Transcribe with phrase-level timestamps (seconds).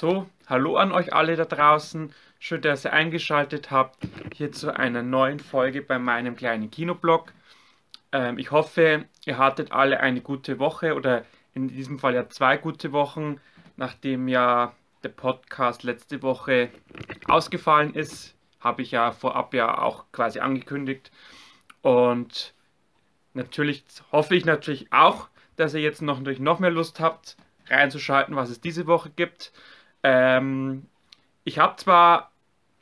[0.00, 2.14] So, hallo an euch alle da draußen.
[2.38, 7.32] Schön, dass ihr eingeschaltet habt hier zu einer neuen Folge bei meinem kleinen Kinoblog.
[8.12, 12.58] Ähm, ich hoffe, ihr hattet alle eine gute Woche oder in diesem Fall ja zwei
[12.58, 13.40] gute Wochen,
[13.76, 14.72] nachdem ja
[15.02, 16.70] der Podcast letzte Woche
[17.26, 18.36] ausgefallen ist.
[18.60, 21.10] Habe ich ja vorab ja auch quasi angekündigt.
[21.82, 22.54] Und
[23.34, 27.36] natürlich hoffe ich natürlich auch, dass ihr jetzt noch, noch mehr Lust habt,
[27.68, 29.52] reinzuschalten, was es diese Woche gibt.
[30.08, 30.86] Ähm,
[31.44, 32.32] ich habe zwar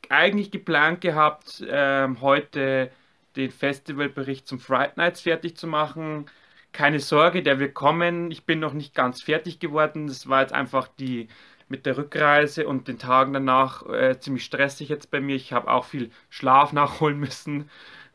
[0.09, 2.89] eigentlich geplant gehabt, ähm, heute
[3.35, 6.27] den Festivalbericht zum Fright Nights fertig zu machen.
[6.71, 8.31] Keine Sorge, der wird kommen.
[8.31, 10.07] Ich bin noch nicht ganz fertig geworden.
[10.07, 11.27] Das war jetzt einfach die
[11.69, 15.35] mit der Rückreise und den Tagen danach äh, ziemlich stressig jetzt bei mir.
[15.35, 17.69] Ich habe auch viel Schlaf nachholen müssen.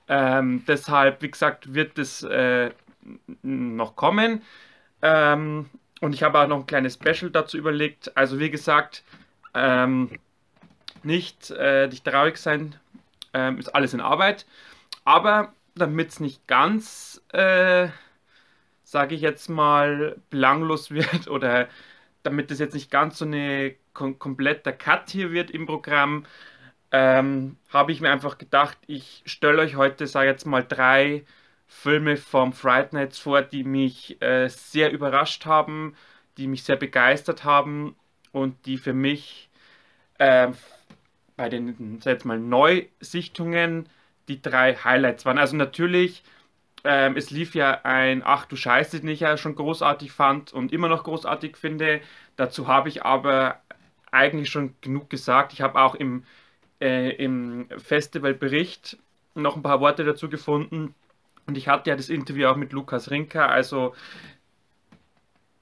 [0.09, 2.70] Ähm, deshalb, wie gesagt, wird es äh,
[3.42, 4.42] noch kommen.
[5.03, 5.69] Ähm,
[6.03, 8.17] und ich habe auch noch ein kleines Special dazu überlegt.
[8.17, 9.05] Also wie gesagt,
[9.55, 10.11] ähm,
[11.05, 12.75] nicht äh, nicht traurig sein,
[13.33, 14.44] ähm, ist alles in Arbeit.
[15.05, 17.89] Aber damit es nicht ganz, äh,
[18.83, 21.69] sage ich jetzt mal, belanglos wird oder
[22.25, 26.27] damit es jetzt nicht ganz so eine kom kompletter Cut hier wird im Programm,
[26.91, 31.25] ähm, habe ich mir einfach gedacht, ich stelle euch heute, sage ich jetzt mal, drei
[31.73, 35.97] Filme vom Fright Nights vor, die mich äh, sehr überrascht haben,
[36.37, 37.97] die mich sehr begeistert haben
[38.31, 39.51] und die für mich
[40.19, 40.48] äh,
[41.37, 43.89] bei den jetzt mal Neusichtungen
[44.28, 45.39] die drei Highlights waren.
[45.39, 46.23] Also natürlich,
[46.84, 50.73] ähm, es lief ja ein Ach du Scheiße, den ich ja schon großartig fand und
[50.73, 52.00] immer noch großartig finde.
[52.37, 53.61] Dazu habe ich aber
[54.12, 55.53] eigentlich schon genug gesagt.
[55.53, 56.25] Ich habe auch im,
[56.81, 58.98] äh, im Festivalbericht
[59.34, 60.95] noch ein paar Worte dazu gefunden.
[61.47, 63.48] Und ich hatte ja das Interview auch mit Lukas Rinker.
[63.48, 63.95] Also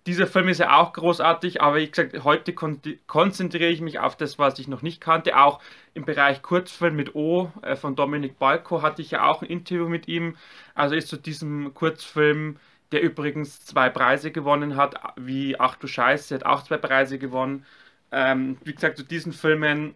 [0.07, 4.17] dieser Film ist ja auch großartig, aber wie gesagt, heute kon konzentriere ich mich auf
[4.17, 5.39] das, was ich noch nicht kannte.
[5.39, 5.61] Auch
[5.95, 9.89] im Bereich Kurzfilm mit O äh, von Dominik Balko hatte ich ja auch ein Interview
[9.89, 10.37] mit ihm.
[10.75, 12.57] Also ist zu diesem Kurzfilm,
[12.93, 17.65] der übrigens zwei Preise gewonnen hat, wie Ach du Scheiße, hat auch zwei Preise gewonnen.
[18.11, 19.95] Ähm, wie gesagt, zu diesen Filmen,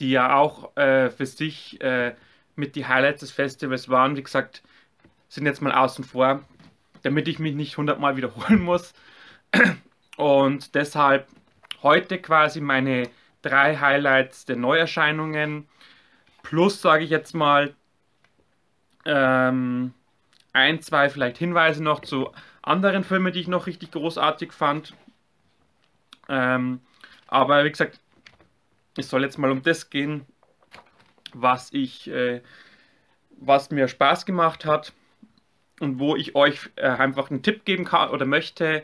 [0.00, 2.14] die ja auch äh, für sich äh,
[2.56, 4.62] mit die Highlights des Festivals waren, wie gesagt,
[5.28, 6.42] sind jetzt mal außen vor
[7.02, 8.94] damit ich mich nicht hundertmal wiederholen muss.
[10.16, 11.26] Und deshalb
[11.82, 13.10] heute quasi meine
[13.42, 15.68] drei Highlights der Neuerscheinungen.
[16.42, 17.74] Plus, sage ich jetzt mal,
[19.04, 19.92] ähm,
[20.52, 22.30] ein, zwei vielleicht Hinweise noch zu
[22.62, 24.94] anderen Filmen, die ich noch richtig großartig fand.
[26.28, 26.80] Ähm,
[27.26, 27.98] aber wie gesagt,
[28.96, 30.24] es soll jetzt mal um das gehen,
[31.34, 32.42] was ich, äh,
[33.30, 34.92] was mir Spaß gemacht hat
[35.80, 38.82] und wo ich euch äh, einfach einen Tipp geben kann oder möchte,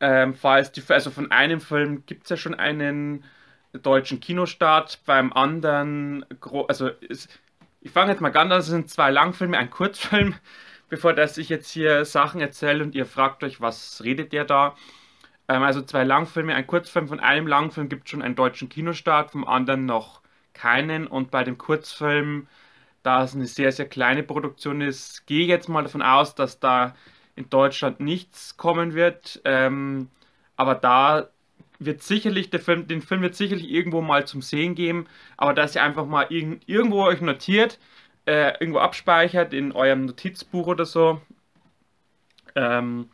[0.00, 3.24] ähm, falls die, also von einem Film gibt es ja schon einen
[3.72, 6.24] deutschen Kinostart, beim anderen,
[6.68, 7.40] also ist,
[7.80, 10.34] ich fange jetzt mal ganz an, das sind zwei Langfilme, ein Kurzfilm,
[10.88, 14.76] bevor dass ich jetzt hier Sachen erzähle und ihr fragt euch, was redet der da?
[15.48, 19.30] Ähm, also zwei Langfilme, ein Kurzfilm, von einem Langfilm gibt es schon einen deutschen Kinostart,
[19.32, 20.20] vom anderen noch
[20.54, 22.48] keinen und bei dem Kurzfilm
[23.04, 26.58] da es eine sehr, sehr kleine Produktion ist, gehe ich jetzt mal davon aus, dass
[26.58, 26.96] da
[27.36, 29.42] in Deutschland nichts kommen wird.
[29.44, 30.08] Ähm,
[30.56, 31.28] aber da
[31.78, 35.06] wird sicherlich, der Film, den Film wird sicherlich irgendwo mal zum Sehen geben,
[35.36, 37.78] aber dass ihr einfach mal irg irgendwo euch notiert,
[38.26, 41.20] äh, irgendwo abspeichert in eurem Notizbuch oder so,
[42.54, 43.10] ähm,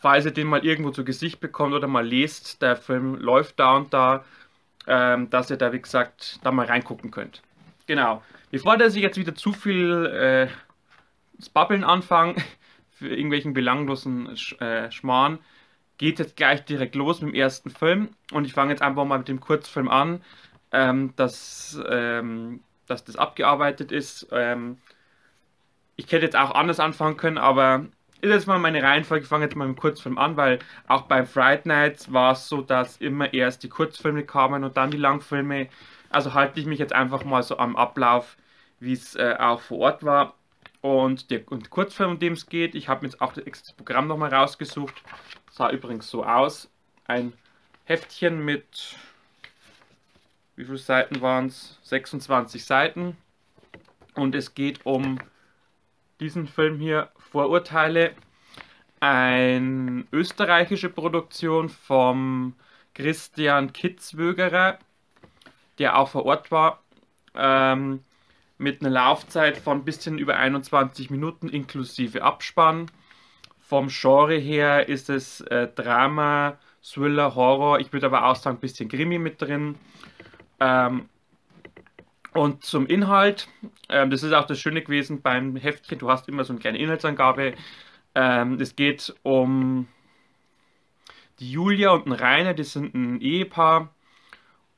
[0.00, 3.76] falls ihr den mal irgendwo zu Gesicht bekommt oder mal lest, der Film läuft da
[3.76, 4.24] und da,
[4.86, 7.42] ähm, dass ihr da, wie gesagt, da mal reingucken könnt.
[7.86, 8.22] Genau.
[8.50, 10.48] Bevor dass ich jetzt wieder zu viel äh,
[11.52, 12.36] Babbeln anfange,
[12.90, 15.38] für irgendwelchen belanglosen Sch äh, Schmarrn,
[15.98, 18.10] geht jetzt gleich direkt los mit dem ersten Film.
[18.32, 20.22] Und ich fange jetzt einfach mal mit dem Kurzfilm an,
[20.72, 24.28] ähm, dass, ähm, dass das abgearbeitet ist.
[24.32, 24.78] Ähm,
[25.96, 27.86] ich hätte jetzt auch anders anfangen können, aber
[28.24, 29.24] ist jetzt mal meine Reihenfolge.
[29.24, 32.48] Ich fange jetzt mal mit dem Kurzfilm an, weil auch bei Fright Nights war es
[32.48, 35.68] so, dass immer erst die Kurzfilme kamen und dann die Langfilme.
[36.10, 38.36] Also halte ich mich jetzt einfach mal so am Ablauf
[38.84, 40.34] wie es äh, auch vor Ort war.
[40.80, 44.06] Und der und Kurzfilm, um dem es geht, ich habe mir jetzt auch das Programm
[44.06, 44.94] nochmal rausgesucht.
[45.50, 46.70] Sah übrigens so aus.
[47.06, 47.32] Ein
[47.84, 48.96] Heftchen mit,
[50.56, 51.78] wie viele Seiten waren es?
[51.84, 53.16] 26 Seiten.
[54.14, 55.18] Und es geht um
[56.20, 58.12] diesen Film hier, Vorurteile.
[59.00, 62.54] Eine österreichische Produktion vom
[62.94, 64.78] Christian Kitzwögerer,
[65.80, 66.84] der auch vor Ort war.
[67.34, 68.04] Ähm,
[68.56, 72.88] mit einer Laufzeit von ein bisschen über 21 Minuten inklusive Abspann.
[73.58, 77.80] Vom Genre her ist es äh, Drama, Thriller, Horror.
[77.80, 79.74] Ich würde aber auch sagen, ein bisschen Krimi mit drin.
[80.60, 81.08] Ähm,
[82.34, 83.48] und zum Inhalt,
[83.88, 86.78] ähm, das ist auch das Schöne gewesen beim Heftchen, du hast immer so eine kleine
[86.78, 87.54] Inhaltsangabe.
[88.14, 89.88] Ähm, es geht um
[91.40, 93.94] die Julia und den Rainer, die sind ein Ehepaar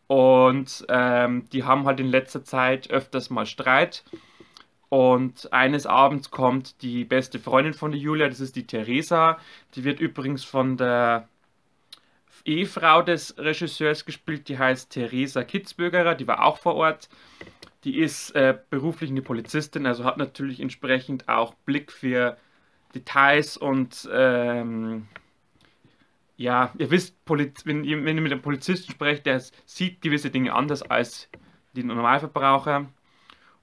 [0.07, 4.05] und ähm, die haben halt in letzter Zeit öfters mal Streit.
[4.89, 9.39] Und eines Abends kommt die beste Freundin von der Julia, das ist die Theresa.
[9.75, 11.29] Die wird übrigens von der
[12.47, 17.09] Ehefrau des Regisseurs gespielt, die heißt Theresa Kitzbögerer, die war auch vor Ort.
[17.85, 22.37] Die ist äh, beruflich eine Polizistin, also hat natürlich entsprechend auch Blick für
[22.95, 25.07] Details und ähm,
[26.37, 30.31] ja, ihr wisst, Poliz wenn, ihr, wenn ihr mit einem Polizisten sprecht, der sieht gewisse
[30.31, 31.29] Dinge anders als
[31.75, 32.87] die Normalverbraucher.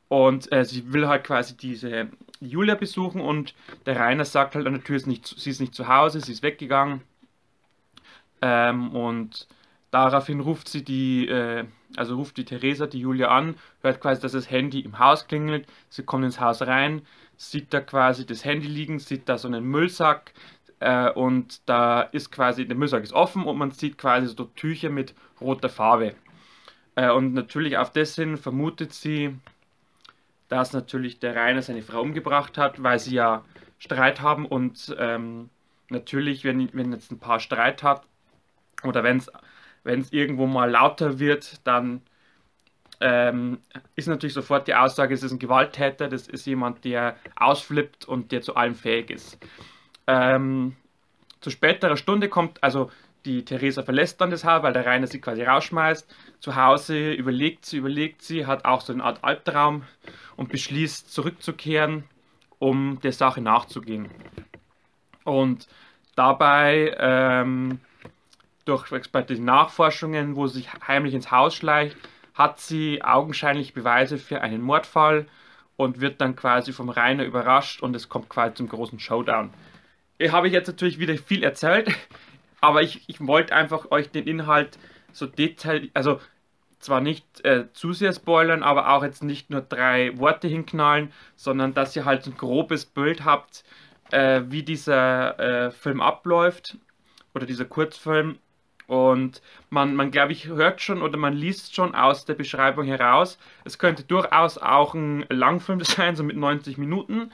[0.07, 2.09] Und äh, sie will halt quasi diese
[2.39, 5.73] Julia besuchen und der Rainer sagt halt an der Tür, ist nicht, sie ist nicht
[5.73, 7.01] zu Hause, sie ist weggegangen.
[8.43, 9.47] Ähm, und
[9.89, 11.63] daraufhin ruft sie die, äh,
[11.95, 15.65] also ruft die Theresa die Julia an, hört quasi, dass das Handy im Haus klingelt.
[15.87, 17.03] Sie kommt ins Haus rein,
[17.37, 20.33] sieht da quasi das Handy liegen, sieht da so einen Müllsack
[20.81, 24.89] äh, und da ist quasi, der Müllsack ist offen und man sieht quasi so Tücher
[24.89, 26.13] mit roter Farbe.
[26.95, 29.37] Äh, und natürlich auf das hin vermutet sie,
[30.49, 33.45] dass natürlich der Rainer seine Frau umgebracht hat, weil sie ja
[33.79, 35.49] Streit haben und ähm,
[35.89, 38.03] natürlich, wenn, wenn jetzt ein Paar Streit hat,
[38.83, 42.01] oder wenn es irgendwo mal lauter wird, dann
[43.01, 43.59] ähm,
[43.95, 48.31] ist natürlich sofort die Aussage, es ist ein Gewalttäter, das ist jemand, der ausflippt und
[48.31, 49.37] der zu allem fähig ist.
[50.07, 50.75] Ähm,
[51.41, 52.89] zu späterer Stunde kommt, also
[53.25, 56.13] die Theresa verlässt dann das Haus, weil der Rainer sie quasi rausschmeißt.
[56.39, 59.83] Zu Hause überlegt sie, überlegt sie, hat auch so eine Art Albtraum
[60.35, 62.03] und beschließt zurückzukehren,
[62.59, 64.09] um der Sache nachzugehen.
[65.23, 65.67] Und
[66.15, 67.79] dabei ähm,
[68.65, 71.97] durch expertliche Nachforschungen, wo sie sich heimlich ins Haus schleicht,
[72.33, 75.27] hat sie augenscheinlich Beweise für einen Mordfall
[75.75, 79.51] und wird dann quasi vom Rainer überrascht und es kommt quasi zum großen Showdown.
[80.17, 81.89] Ich habe jetzt natürlich wieder viel erzählt,
[82.61, 84.77] aber ich, ich wollte einfach euch den Inhalt
[85.11, 86.19] so detailliert, also
[86.79, 91.73] zwar nicht äh, zu sehr spoilern, aber auch jetzt nicht nur drei Worte hinknallen, sondern
[91.73, 93.63] dass ihr halt ein grobes Bild habt,
[94.11, 96.77] äh, wie dieser äh, Film abläuft
[97.33, 98.37] oder dieser Kurzfilm
[98.87, 103.37] und man, man glaube ich, hört schon oder man liest schon aus der Beschreibung heraus,
[103.65, 107.31] es könnte durchaus auch ein Langfilm sein, so mit 90 Minuten,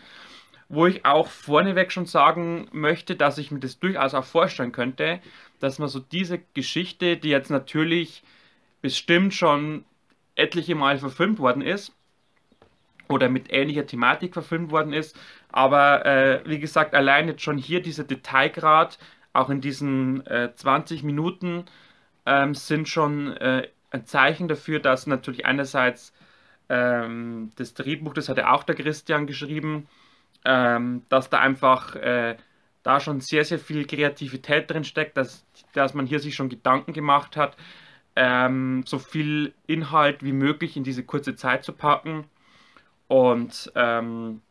[0.70, 5.20] wo ich auch vorneweg schon sagen möchte, dass ich mir das durchaus auch vorstellen könnte,
[5.60, 8.24] dass man so diese Geschichte, die jetzt natürlich
[8.82, 9.84] bestimmt schon
[10.36, 11.94] etliche Mal verfilmt worden ist,
[13.10, 15.18] oder mit ähnlicher Thematik verfilmt worden ist,
[15.52, 19.00] aber äh, wie gesagt, allein jetzt schon hier dieser Detailgrad,
[19.40, 21.66] auch in diesen äh, 20 Minuten
[22.26, 26.14] ähm, sind schon äh, ein Zeichen dafür, dass natürlich einerseits
[26.70, 29.88] ähm, das Drehbuch, das hat ja auch der Christian geschrieben,
[30.46, 32.38] ähm, dass da einfach äh,
[32.84, 36.94] da schon sehr, sehr viel Kreativität drin steckt, dass, dass man hier sich schon Gedanken
[36.94, 37.58] gemacht hat,
[38.16, 42.26] ähm, so viel Inhalt wie möglich in diese kurze Zeit zu packen.
[43.08, 44.42] Und ähm,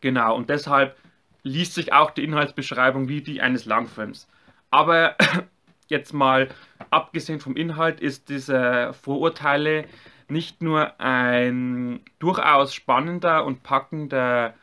[0.00, 0.96] genau, und deshalb
[1.42, 4.28] liest sich auch die Inhaltsbeschreibung wie die eines Langfilms.
[4.70, 5.16] Aber
[5.88, 6.48] jetzt mal
[6.90, 9.86] abgesehen vom Inhalt ist diese Vorurteile
[10.28, 14.54] nicht nur ein durchaus spannender und packender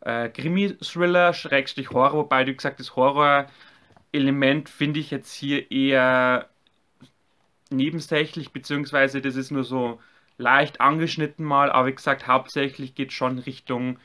[0.00, 6.48] äh, Krimi-Thriller, Schrägstrich Horror, wobei du gesagt das Horror-Element finde ich jetzt hier eher
[7.70, 10.00] nebensächlich, beziehungsweise das ist nur so
[10.38, 13.98] leicht angeschnitten mal, aber wie gesagt, hauptsächlich geht schon Richtung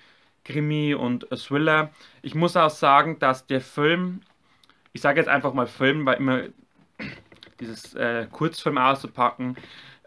[0.48, 1.92] Krimi und Thriller.
[2.22, 4.22] Ich muss auch sagen, dass der Film,
[4.94, 6.44] ich sage jetzt einfach mal Film, weil immer
[7.60, 9.58] dieses äh, Kurzfilm auszupacken,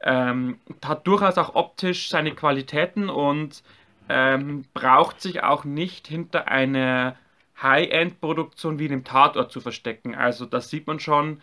[0.03, 3.63] ähm, hat durchaus auch optisch seine Qualitäten und
[4.09, 7.17] ähm, braucht sich auch nicht hinter einer
[7.63, 10.15] High-End-Produktion wie einem Tatort zu verstecken.
[10.15, 11.43] Also das sieht man schon,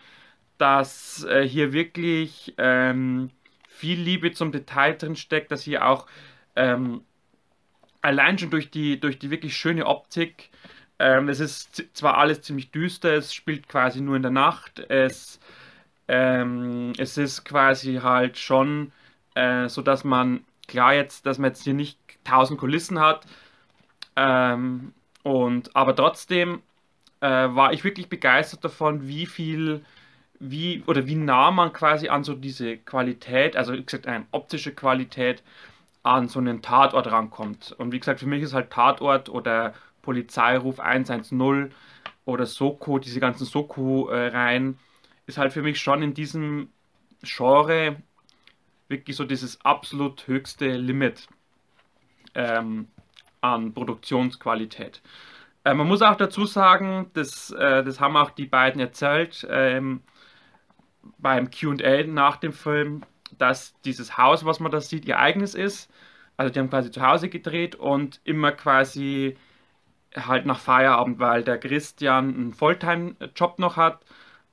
[0.58, 3.30] dass äh, hier wirklich ähm,
[3.68, 6.06] viel Liebe zum Detail drin steckt, dass hier auch
[6.56, 7.02] ähm,
[8.08, 10.50] allein schon durch die, durch die wirklich schöne Optik.
[10.98, 14.80] Ähm, es ist zwar alles ziemlich düster, es spielt quasi nur in der Nacht.
[14.88, 15.38] Es,
[16.08, 18.92] ähm, es ist quasi halt schon
[19.34, 23.26] äh, so, dass man, klar jetzt, dass man jetzt hier nicht tausend Kulissen hat.
[24.16, 26.62] Ähm, und, aber trotzdem
[27.20, 29.84] äh, war ich wirklich begeistert davon, wie viel,
[30.40, 34.72] wie oder wie nah man quasi an so diese Qualität, also wie gesagt, eine optische
[34.74, 35.42] Qualität
[36.08, 37.74] an so einen Tatort rankommt.
[37.78, 41.70] Und wie gesagt, für mich ist halt Tatort oder Polizeiruf 110
[42.24, 44.78] oder Soko, diese ganzen Soko-Reihen,
[45.26, 46.70] ist halt für mich schon in diesem
[47.22, 47.96] Genre
[48.88, 51.28] wirklich so dieses absolut höchste Limit
[52.34, 52.88] ähm,
[53.42, 55.02] an Produktionsqualität.
[55.64, 60.02] Äh, man muss auch dazu sagen, das, äh, das haben auch die beiden erzählt ähm,
[61.18, 63.02] beim QA nach dem Film,
[63.36, 65.90] dass dieses Haus, was man da sieht, ihr eigenes ist.
[66.36, 69.36] Also die haben quasi zu Hause gedreht und immer quasi
[70.16, 74.04] halt nach Feierabend, weil der Christian einen Volltime-Job noch hat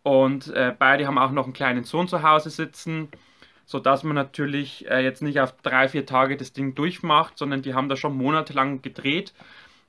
[0.03, 3.09] und äh, beide haben auch noch einen kleinen Sohn zu Hause sitzen,
[3.65, 7.73] sodass man natürlich äh, jetzt nicht auf drei, vier Tage das Ding durchmacht, sondern die
[7.73, 9.33] haben da schon monatelang gedreht.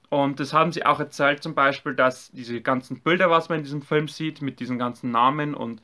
[0.09, 3.65] Und das haben sie auch erzählt, zum Beispiel, dass diese ganzen Bilder, was man in
[3.65, 5.83] diesem Film sieht, mit diesen ganzen Namen und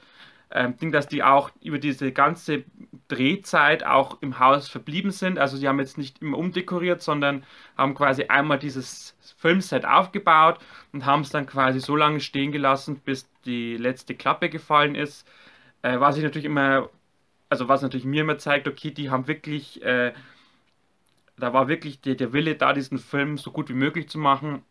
[0.54, 2.64] ähm, Ding, dass die auch über diese ganze
[3.08, 5.38] Drehzeit auch im Haus verblieben sind.
[5.38, 7.44] Also sie haben jetzt nicht immer umdekoriert, sondern
[7.76, 10.58] haben quasi einmal dieses Filmset aufgebaut
[10.92, 15.26] und haben es dann quasi so lange stehen gelassen, bis die letzte Klappe gefallen ist.
[15.82, 16.90] Äh, was ich natürlich immer,
[17.48, 20.12] also was natürlich mir immer zeigt, okay, die haben wirklich, äh,
[21.38, 24.62] da war wirklich der, der Wille da, diesen Film so gut wie möglich zu machen.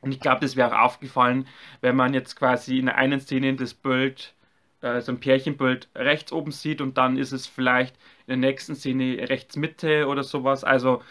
[0.00, 1.46] Und ich glaube, das wäre auch aufgefallen,
[1.80, 4.34] wenn man jetzt quasi in der einen Szene das Bild
[4.82, 7.96] äh, so ein Pärchenbild rechts oben sieht und dann ist es vielleicht
[8.26, 10.64] in der nächsten Szene rechts Mitte oder sowas.
[10.64, 11.02] Also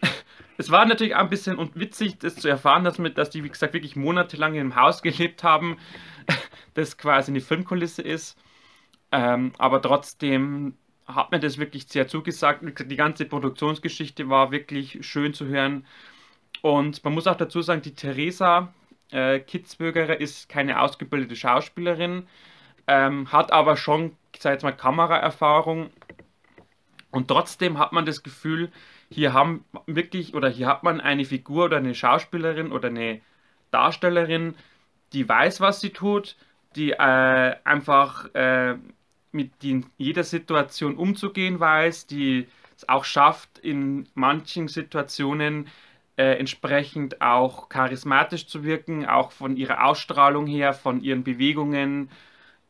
[0.56, 3.74] es war natürlich ein bisschen witzig, das zu erfahren, dass, mit, dass die, wie gesagt,
[3.74, 5.76] wirklich monatelang in einem Haus gelebt haben,
[6.74, 8.38] das quasi eine Filmkulisse ist.
[9.10, 12.62] Ähm, aber trotzdem hat mir das wirklich sehr zugesagt.
[12.90, 15.86] Die ganze Produktionsgeschichte war wirklich schön zu hören.
[16.60, 18.74] Und man muss auch dazu sagen, die Theresa
[19.10, 22.26] äh, Kitzbürgerer ist keine ausgebildete Schauspielerin
[22.88, 25.90] ähm, hat aber schon, ich sage jetzt mal, Kameraerfahrung.
[27.10, 28.70] Und trotzdem hat man das Gefühl,
[29.10, 33.20] hier haben wirklich, oder hier hat man eine Figur oder eine Schauspielerin oder eine
[33.70, 34.54] Darstellerin,
[35.12, 36.36] die weiß, was sie tut,
[36.76, 38.76] die äh, einfach äh,
[39.32, 45.68] mit in jeder Situation umzugehen weiß, die es auch schafft, in manchen Situationen
[46.16, 52.10] äh, entsprechend auch charismatisch zu wirken, auch von ihrer Ausstrahlung her, von ihren Bewegungen,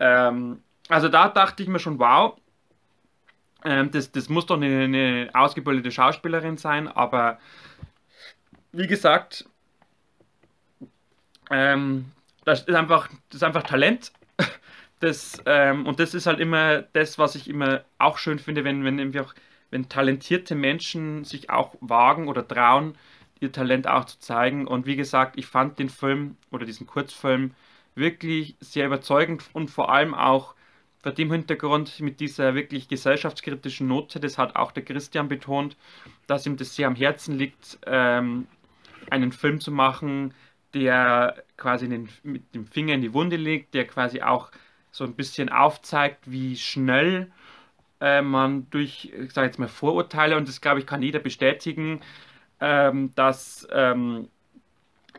[0.01, 2.39] ähm, also da dachte ich mir schon, wow,
[3.65, 7.39] ähm, das, das muss doch eine, eine ausgebildete Schauspielerin sein, aber
[8.73, 9.47] wie gesagt,
[11.51, 12.13] ähm,
[12.45, 14.13] das ist einfach, das ist einfach Talent.
[15.01, 18.83] Das, ähm, und das ist halt immer das, was ich immer auch schön finde, wenn,
[18.83, 19.33] wenn, einfach,
[19.71, 22.99] wenn talentierte Menschen sich auch wagen oder trauen,
[23.39, 24.67] ihr Talent auch zu zeigen.
[24.67, 27.55] Und wie gesagt, ich fand den Film oder diesen Kurzfilm
[27.99, 30.55] wirklich sehr überzeugend und vor allem auch
[31.03, 35.77] vor dem Hintergrund mit dieser wirklich gesellschaftskritischen Note, das hat auch der Christian betont,
[36.27, 38.47] dass ihm das sehr am Herzen liegt, ähm,
[39.11, 40.35] einen Film zu machen,
[40.75, 44.51] der quasi den, mit dem Finger in die Wunde legt, der quasi auch
[44.91, 47.31] so ein bisschen aufzeigt, wie schnell
[48.01, 52.01] äh, man durch, ich sage jetzt mal, Vorurteile, und das glaube ich kann jeder bestätigen,
[52.61, 54.29] ähm, dass ähm,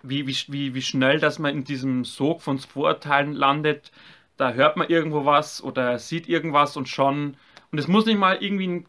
[0.04, 3.92] wie, wie, wie schnell, dass man in diesem Sog von Vorurteilen landet.
[4.38, 7.36] Da hört man irgendwo was oder sieht irgendwas und schon.
[7.72, 8.86] Und es muss nicht mal irgendwie ein,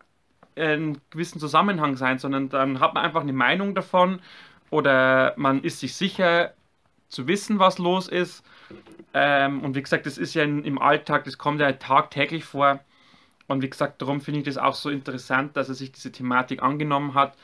[0.56, 4.20] einen gewissen Zusammenhang sein, sondern dann hat man einfach eine Meinung davon
[4.70, 6.54] oder man ist sich sicher
[7.08, 8.44] zu wissen, was los ist.
[9.12, 12.80] Ähm, und wie gesagt, das ist ja im Alltag, das kommt ja tagtäglich vor.
[13.48, 16.62] Und wie gesagt, darum finde ich das auch so interessant, dass er sich diese Thematik
[16.62, 17.36] angenommen hat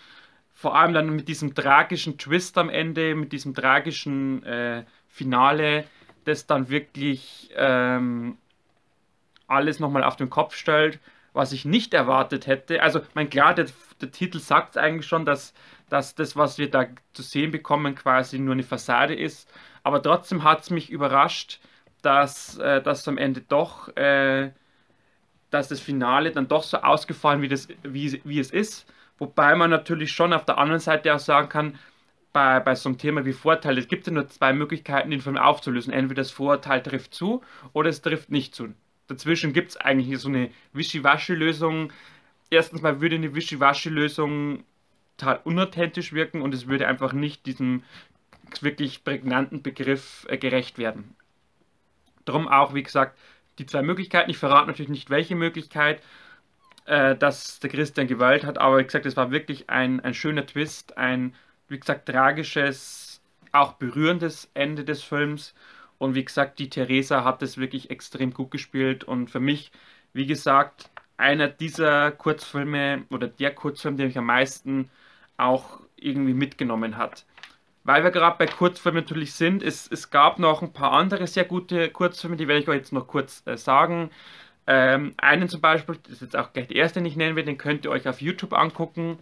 [0.56, 5.84] vor allem dann mit diesem tragischen Twist am Ende, mit diesem tragischen äh, Finale,
[6.24, 8.38] das dann wirklich ähm,
[9.46, 10.98] alles nochmal auf den Kopf stellt,
[11.34, 12.82] was ich nicht erwartet hätte.
[12.82, 13.66] Also, mein klar, der,
[14.00, 15.52] der Titel sagt eigentlich schon, dass,
[15.90, 19.52] dass das, was wir da zu sehen bekommen, quasi nur eine Fassade ist.
[19.82, 21.60] Aber trotzdem hat es mich überrascht,
[22.00, 24.52] dass, äh, dass am Ende doch, äh,
[25.50, 28.86] dass das Finale dann doch so ausgefallen wie, das, wie, wie es ist
[29.18, 31.78] Wobei man natürlich schon auf der anderen Seite auch sagen kann,
[32.32, 35.38] bei, bei so einem Thema wie Vorteile, es gibt ja nur zwei Möglichkeiten, den Film
[35.38, 35.92] aufzulösen.
[35.92, 37.42] Entweder das Vorurteil trifft zu
[37.72, 38.74] oder es trifft nicht zu.
[39.08, 41.92] Dazwischen gibt es eigentlich so eine Wischiwaschi-Lösung.
[42.50, 44.64] Erstens mal würde eine Wischiwaschi-Lösung
[45.16, 47.84] total unauthentisch wirken und es würde einfach nicht diesem
[48.60, 51.14] wirklich prägnanten Begriff äh, gerecht werden.
[52.24, 53.18] Darum auch, wie gesagt,
[53.58, 54.30] die zwei Möglichkeiten.
[54.30, 56.02] Ich verrate natürlich nicht, welche Möglichkeit
[56.86, 60.46] äh, dass der Christian gewählt hat, aber wie gesagt, es war wirklich ein, ein schöner
[60.46, 61.34] Twist, ein,
[61.68, 63.20] wie gesagt, tragisches,
[63.52, 65.54] auch berührendes Ende des Films.
[65.98, 69.72] Und wie gesagt, die Theresa hat es wirklich extrem gut gespielt und für mich,
[70.12, 74.90] wie gesagt, einer dieser Kurzfilme oder der Kurzfilm, der mich am meisten
[75.38, 77.24] auch irgendwie mitgenommen hat.
[77.84, 81.44] weil wir gerade bei Kurzfilmen natürlich sind, es, es gab noch ein paar andere sehr
[81.44, 84.10] gute Kurzfilme, die werde ich euch jetzt noch kurz äh, sagen.
[84.66, 87.44] Ähm, einen zum Beispiel, das ist jetzt auch gleich der erste, den ich nennen will,
[87.44, 89.18] den könnt ihr euch auf YouTube angucken.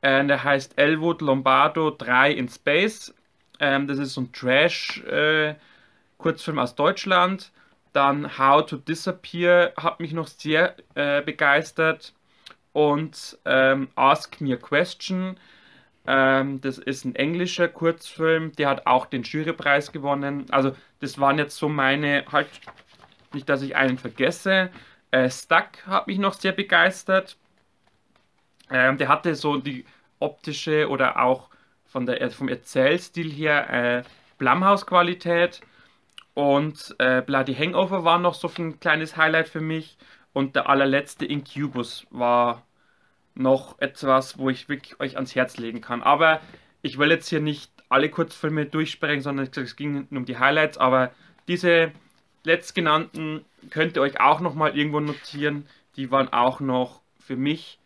[0.00, 3.14] Äh, der heißt Elwood Lombardo 3 in Space.
[3.60, 7.52] Ähm, das ist so ein Trash-Kurzfilm äh, aus Deutschland.
[7.92, 12.14] Dann How to Disappear hat mich noch sehr äh, begeistert.
[12.72, 15.36] Und ähm, Ask Me a Question
[16.06, 20.46] ähm, das ist ein englischer Kurzfilm, der hat auch den Jurypreis gewonnen.
[20.50, 22.48] Also das waren jetzt so meine, halt,
[23.34, 24.70] nicht, dass ich einen vergesse.
[25.10, 27.36] Äh, Stuck hat mich noch sehr begeistert.
[28.70, 29.84] Ähm, der hatte so die
[30.18, 31.48] optische oder auch
[31.84, 34.02] von der, vom Erzählstil her äh,
[34.38, 35.60] Blumhouse-Qualität.
[36.34, 39.98] Und äh, Bloody Hangover war noch so ein kleines Highlight für mich.
[40.32, 42.64] Und der allerletzte Incubus war
[43.34, 46.02] noch etwas, wo ich wirklich euch ans Herz legen kann.
[46.02, 46.40] Aber
[46.80, 50.78] ich will jetzt hier nicht alle Kurzfilme durchsprechen, sondern es ging nur um die Highlights.
[50.78, 51.12] Aber
[51.48, 51.92] diese
[52.44, 55.66] letztgenannten könnt ihr euch auch nochmal irgendwo notieren.
[55.96, 57.78] Die waren auch noch für mich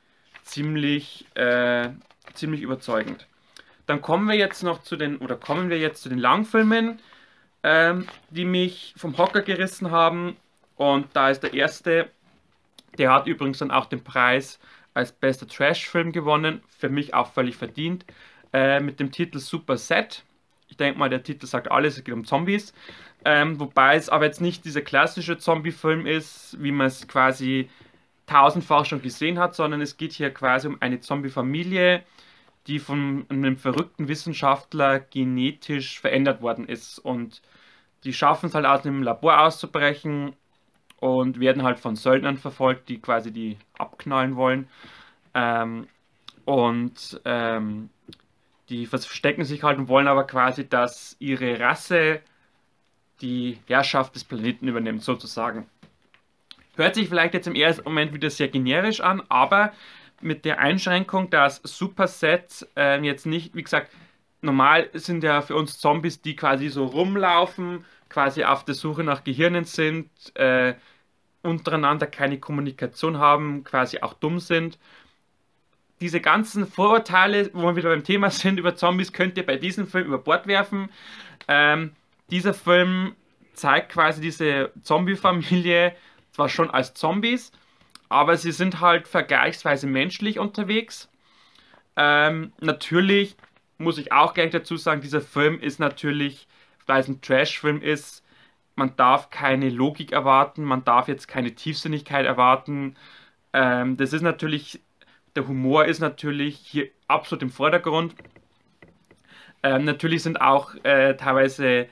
[0.43, 1.91] ziemlich, äh,
[2.35, 3.27] ziemlich überzeugend.
[3.87, 7.01] Dann kommen wir jetzt noch zu den, oder kommen wir jetzt zu den Langfilmen,
[7.63, 10.37] ähm, die mich vom Hocker gerissen haben.
[10.77, 12.11] Und da ist der erste,
[12.99, 14.59] der hat übrigens dann auch den Preis
[14.95, 18.07] als bester Trash-Film gewonnen, für mich auch völlig verdient,
[18.53, 20.25] äh, mit dem Titel Super Set.
[20.69, 22.73] Ich denke mal, der Titel sagt alles, es geht um Zombies.
[23.29, 27.69] Ähm, wobei es aber jetzt nicht dieser klassische Zombie-Film ist, wie man es quasi
[28.27, 32.05] tausendfach schon gesehen hat, sondern es geht hier quasi um eine Zombie-Familie,
[32.69, 37.01] die von einem verrückten Wissenschaftler genetisch verändert worden ist.
[37.01, 37.43] Und
[38.05, 40.37] die schaffen es halt aus dem Labor auszubrechen
[41.01, 44.69] und werden halt von Söldnern verfolgt, die quasi die abknallen wollen.
[45.35, 45.89] Ähm,
[46.45, 47.91] und ähm,
[48.69, 52.21] die verstecken sich halt und wollen aber quasi, dass ihre Rasse
[53.21, 55.67] die Herrschaft des Planeten übernimmt, sozusagen.
[56.77, 59.73] Hört sich vielleicht jetzt im ersten Moment wieder sehr generisch an, aber
[60.21, 63.91] mit der Einschränkung, dass Supersets äh, jetzt nicht, wie gesagt,
[64.43, 69.25] normal sind ja für uns Zombies, die quasi so rumlaufen, quasi auf der Suche nach
[69.25, 70.75] Gehirnen sind, äh,
[71.43, 74.79] untereinander keine Kommunikation haben, quasi auch dumm sind.
[76.01, 79.87] Diese ganzen Vorurteile, wo wir wieder beim Thema sind über Zombies, könnt ihr bei diesem
[79.87, 80.91] Film über Bord werfen.
[81.49, 81.93] Ähm,
[82.31, 83.15] dieser Film
[83.55, 85.95] zeigt quasi diese Zombie-Familie
[86.33, 87.53] zwar schon als Zombies,
[88.09, 91.09] aber sie sind halt vergleichsweise menschlich unterwegs.
[91.97, 93.37] Ähm, natürlich
[93.79, 96.47] muss ich auch gleich dazu sagen, dieser Film ist natürlich,
[96.87, 98.23] weil es ein Trash-Film ist,
[98.75, 102.97] man darf keine Logik erwarten, man darf jetzt keine Tiefsinnigkeit erwarten.
[103.53, 104.81] Ähm, das ist natürlich,
[105.35, 108.15] der Humor ist natürlich hier absolut im Vordergrund.
[109.63, 111.89] Ähm, natürlich sind auch äh, teilweise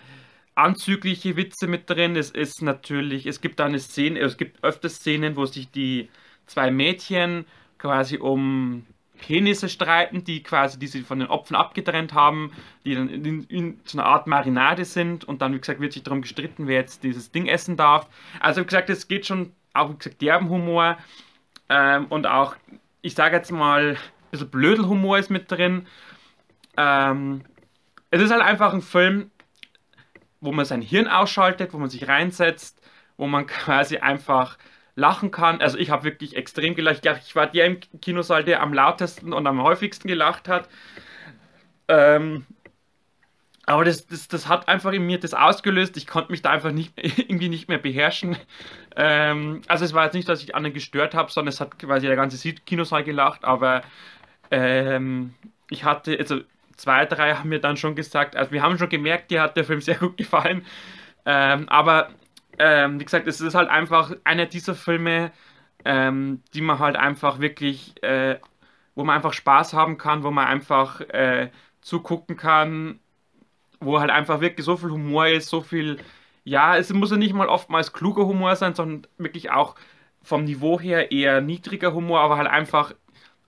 [0.54, 2.16] anzügliche Witze mit drin.
[2.16, 6.08] Es ist natürlich, es gibt da eine Szene, es gibt öfter Szenen, wo sich die
[6.46, 7.46] zwei Mädchen
[7.78, 8.86] quasi um
[9.18, 12.52] Penisse streiten, die quasi die sie von den Opfern abgetrennt haben,
[12.84, 16.02] die dann in, in, so einer Art Marinade sind und dann, wie gesagt, wird sich
[16.02, 18.08] darum gestritten, wer jetzt dieses Ding essen darf.
[18.40, 20.98] Also, wie gesagt, es geht schon auch, wie gesagt, derben Humor
[21.68, 22.56] ähm, und auch,
[23.02, 23.98] ich sage jetzt mal, ein
[24.30, 25.86] bisschen Blödelhumor ist mit drin.
[26.76, 27.42] Ähm,
[28.10, 29.30] es ist halt einfach ein Film,
[30.44, 32.80] wo man sein Hirn ausschaltet, wo man sich reinsetzt,
[33.16, 34.58] wo man quasi einfach
[34.96, 35.60] lachen kann.
[35.60, 36.96] Also ich habe wirklich extrem gelacht.
[36.96, 40.68] Ich glaube, ich war der im Kinosaal, der am lautesten und am häufigsten gelacht hat.
[41.88, 42.46] Ähm,
[43.66, 45.96] aber das, das, das hat einfach in mir das ausgelöst.
[45.96, 48.36] Ich konnte mich da einfach nicht, irgendwie nicht mehr beherrschen.
[48.94, 52.06] Ähm, also es war jetzt nicht, dass ich anderen gestört habe, sondern es hat quasi
[52.06, 53.44] der ganze Kinosaal gelacht.
[53.44, 53.82] Aber
[54.50, 55.34] ähm,
[55.70, 56.40] ich hatte, also
[56.76, 59.64] zwei, drei haben mir dann schon gesagt, also wir haben schon gemerkt, dir hat der
[59.64, 60.64] Film sehr gut gefallen.
[61.26, 62.10] Ähm, aber
[62.58, 65.32] ähm, wie gesagt, es ist halt einfach einer dieser Filme,
[65.84, 68.38] ähm, die man halt einfach wirklich, äh,
[68.94, 73.00] wo man einfach Spaß haben kann, wo man einfach äh, zugucken kann,
[73.80, 75.98] wo halt einfach wirklich so viel Humor ist, so viel,
[76.44, 79.74] ja, es muss ja nicht mal oftmals kluger Humor sein, sondern wirklich auch
[80.22, 82.94] vom Niveau her eher niedriger Humor, aber halt einfach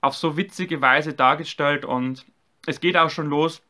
[0.01, 2.27] auf so witzige Weise dargestellt und
[2.67, 3.63] es geht auch schon los.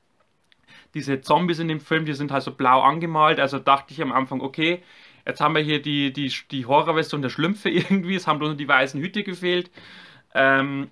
[0.95, 4.13] Diese Zombies in dem Film, die sind halt so blau angemalt, also dachte ich am
[4.13, 4.83] Anfang, okay,
[5.27, 8.15] Jetzt haben wir hier die, die, die Horrorversion der Schlümpfe irgendwie.
[8.15, 9.71] Es haben nur die weißen Hüte gefehlt.
[10.35, 10.91] Ähm,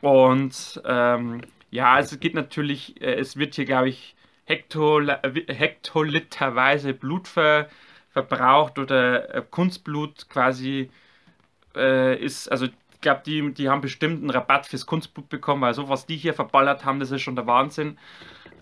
[0.00, 5.08] und ähm, ja, es geht natürlich, äh, es wird hier, glaube ich, Hektol
[5.48, 7.68] hektoliterweise Blut ver
[8.10, 10.90] verbraucht oder äh, Kunstblut quasi
[11.74, 12.68] äh, ist, also
[13.04, 16.34] glaube, die, die haben bestimmt einen Rabatt fürs Kunstbuch bekommen, weil so was die hier
[16.34, 17.98] verballert haben, das ist schon der Wahnsinn.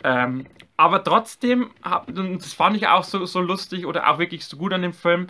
[0.05, 4.73] Ähm, aber trotzdem, das fand ich auch so, so lustig oder auch wirklich so gut
[4.75, 5.29] an dem Film,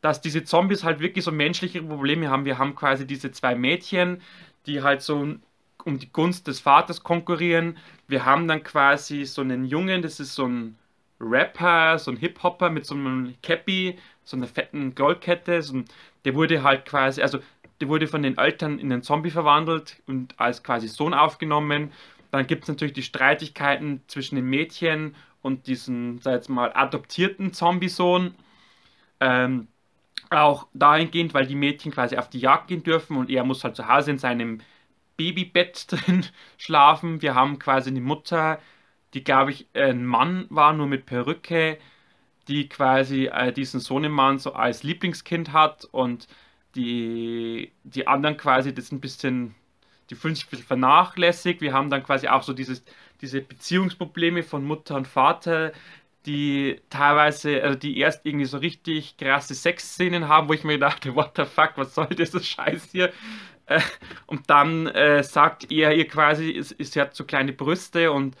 [0.00, 2.44] dass diese Zombies halt wirklich so menschliche Probleme haben.
[2.44, 4.22] Wir haben quasi diese zwei Mädchen,
[4.66, 5.36] die halt so
[5.84, 7.78] um die Gunst des Vaters konkurrieren.
[8.08, 10.76] Wir haben dann quasi so einen Jungen, das ist so ein
[11.20, 15.62] Rapper, so ein Hip-Hopper mit so einem Cappy, so einer fetten Goldkette.
[15.62, 15.84] So ein,
[16.24, 17.38] der wurde halt quasi, also
[17.80, 21.92] der wurde von den Eltern in einen Zombie verwandelt und als quasi Sohn aufgenommen.
[22.30, 27.52] Dann gibt es natürlich die Streitigkeiten zwischen dem Mädchen und diesem, sag jetzt mal, adoptierten
[27.52, 28.34] Zombie-Sohn.
[29.20, 29.68] Ähm,
[30.30, 33.76] auch dahingehend, weil die Mädchen quasi auf die Jagd gehen dürfen und er muss halt
[33.76, 34.60] zu Hause in seinem
[35.16, 36.26] Babybett drin
[36.58, 37.22] schlafen.
[37.22, 38.60] Wir haben quasi eine Mutter,
[39.14, 41.78] die, glaube ich, ein Mann war, nur mit Perücke,
[42.48, 46.28] die quasi äh, diesen Sohnemann so als Lieblingskind hat und
[46.76, 49.54] die, die anderen quasi das ein bisschen,
[50.10, 51.60] die fühlen sich ein bisschen vernachlässigt.
[51.60, 52.84] Wir haben dann quasi auch so dieses,
[53.20, 55.72] diese Beziehungsprobleme von Mutter und Vater,
[56.26, 61.14] die teilweise, also die erst irgendwie so richtig krasse Sexszenen haben, wo ich mir dachte,
[61.14, 63.12] what the fuck, was soll dieser Scheiß hier?
[63.66, 63.80] Äh,
[64.26, 68.36] und dann äh, sagt er ihr quasi, sie hat so kleine Brüste und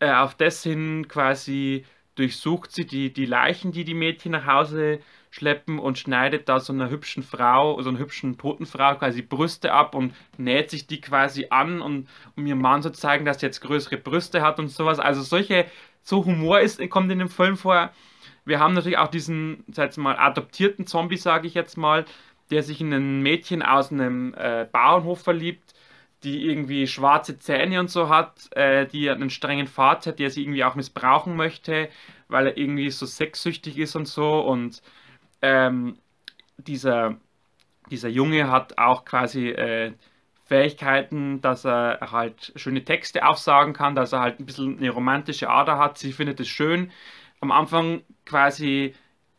[0.00, 1.84] äh, auf das hin quasi
[2.16, 5.00] durchsucht sie die, die Leichen, die die Mädchen nach Hause
[5.32, 9.72] schleppen und schneidet da so einer hübschen Frau, so einer hübschen toten Frau quasi Brüste
[9.72, 13.46] ab und näht sich die quasi an, und, um ihrem Mann zu zeigen, dass sie
[13.46, 15.00] jetzt größere Brüste hat und sowas.
[15.00, 15.64] Also solche,
[16.02, 17.90] so Humor ist, kommt in dem Film vor.
[18.44, 22.04] Wir haben natürlich auch diesen, sag mal, adoptierten Zombie, sage ich jetzt mal,
[22.50, 25.72] der sich in ein Mädchen aus einem äh, Bauernhof verliebt,
[26.24, 30.64] die irgendwie schwarze Zähne und so hat, äh, die einen strengen Vater, der sie irgendwie
[30.64, 31.88] auch missbrauchen möchte,
[32.28, 34.82] weil er irgendwie so sexsüchtig ist und so und
[35.42, 35.98] ähm,
[36.56, 37.16] dieser,
[37.90, 39.92] dieser Junge hat auch quasi äh,
[40.44, 45.48] Fähigkeiten, dass er halt schöne Texte aufsagen kann, dass er halt ein bisschen eine romantische
[45.48, 45.98] Ader hat.
[45.98, 46.90] Sie findet es schön.
[47.40, 48.94] Am Anfang quasi,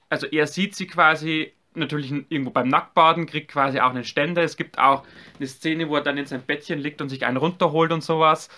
[0.10, 4.44] also er sieht sie quasi natürlich irgendwo beim Nacktbaden, kriegt quasi auch einen Ständer.
[4.44, 5.04] Es gibt auch
[5.38, 8.50] eine Szene, wo er dann in seinem Bettchen liegt und sich einen runterholt und sowas.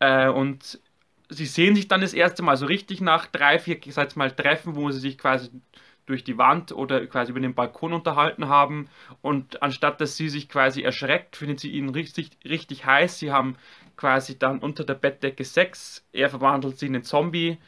[0.00, 0.80] Äh, und
[1.28, 4.76] sie sehen sich dann das erste Mal so richtig nach drei, vier, sag mal, Treffen,
[4.76, 5.50] wo sie sich quasi
[6.06, 8.88] durch die Wand oder quasi über den Balkon unterhalten haben.
[9.22, 13.18] Und anstatt dass sie sich quasi erschreckt, findet sie ihn richtig, richtig heiß.
[13.18, 13.56] Sie haben
[13.96, 16.04] quasi dann unter der Bettdecke Sex.
[16.12, 17.58] Er verwandelt sie in einen Zombie.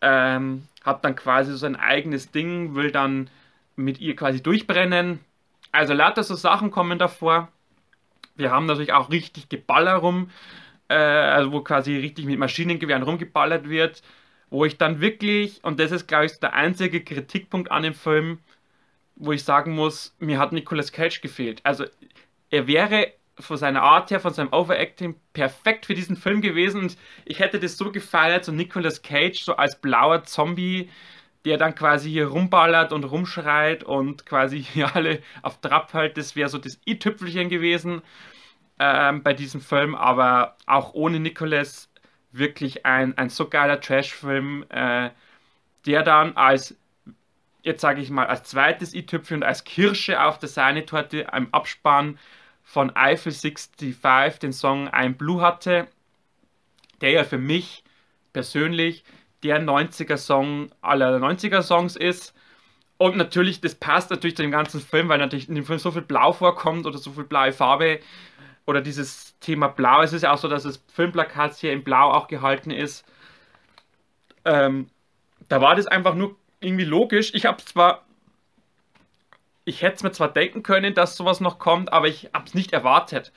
[0.00, 3.30] Ähm, hat dann quasi so sein eigenes Ding, will dann
[3.76, 5.20] mit ihr quasi durchbrennen.
[5.72, 7.48] Also lauter so Sachen kommen davor.
[8.36, 10.30] Wir haben natürlich auch richtig Geballer rum,
[10.88, 14.02] äh, also wo quasi richtig mit Maschinengewehren rumgeballert wird
[14.50, 18.38] wo ich dann wirklich, und das ist glaube ich der einzige Kritikpunkt an dem Film,
[19.16, 21.60] wo ich sagen muss, mir hat Nicolas Cage gefehlt.
[21.64, 21.84] Also
[22.50, 26.96] er wäre von seiner Art her, von seinem Overacting perfekt für diesen Film gewesen und
[27.24, 30.90] ich hätte das so gefeiert, so Nicolas Cage so als blauer Zombie,
[31.44, 36.36] der dann quasi hier rumballert und rumschreit und quasi hier alle auf Trab hält, das
[36.36, 38.02] wäre so das i-Tüpfelchen gewesen
[38.78, 41.87] ähm, bei diesem Film, aber auch ohne Nicolas
[42.32, 45.10] wirklich ein, ein so geiler Trash-Film, äh,
[45.86, 46.76] der dann als,
[47.62, 52.18] jetzt sage ich mal, als zweites i-Tüpfel und als Kirsche auf der Sahnetorte im Abspann
[52.62, 55.88] von Eiffel 65 den Song I'm Blue hatte,
[57.00, 57.82] der ja für mich
[58.32, 59.04] persönlich
[59.42, 62.34] der 90er-Song aller 90er-Songs ist.
[62.98, 65.92] Und natürlich, das passt natürlich zu dem ganzen Film, weil natürlich in dem Film so
[65.92, 68.00] viel Blau vorkommt oder so viel blaue Farbe
[68.68, 70.02] oder dieses Thema Blau.
[70.02, 73.02] Es ist ja auch so, dass das Filmplakat hier in Blau auch gehalten ist.
[74.44, 74.90] Ähm,
[75.48, 77.32] da war das einfach nur irgendwie logisch.
[77.32, 78.04] Ich habe zwar,
[79.64, 82.52] ich hätte es mir zwar denken können, dass sowas noch kommt, aber ich habe es
[82.52, 83.32] nicht erwartet.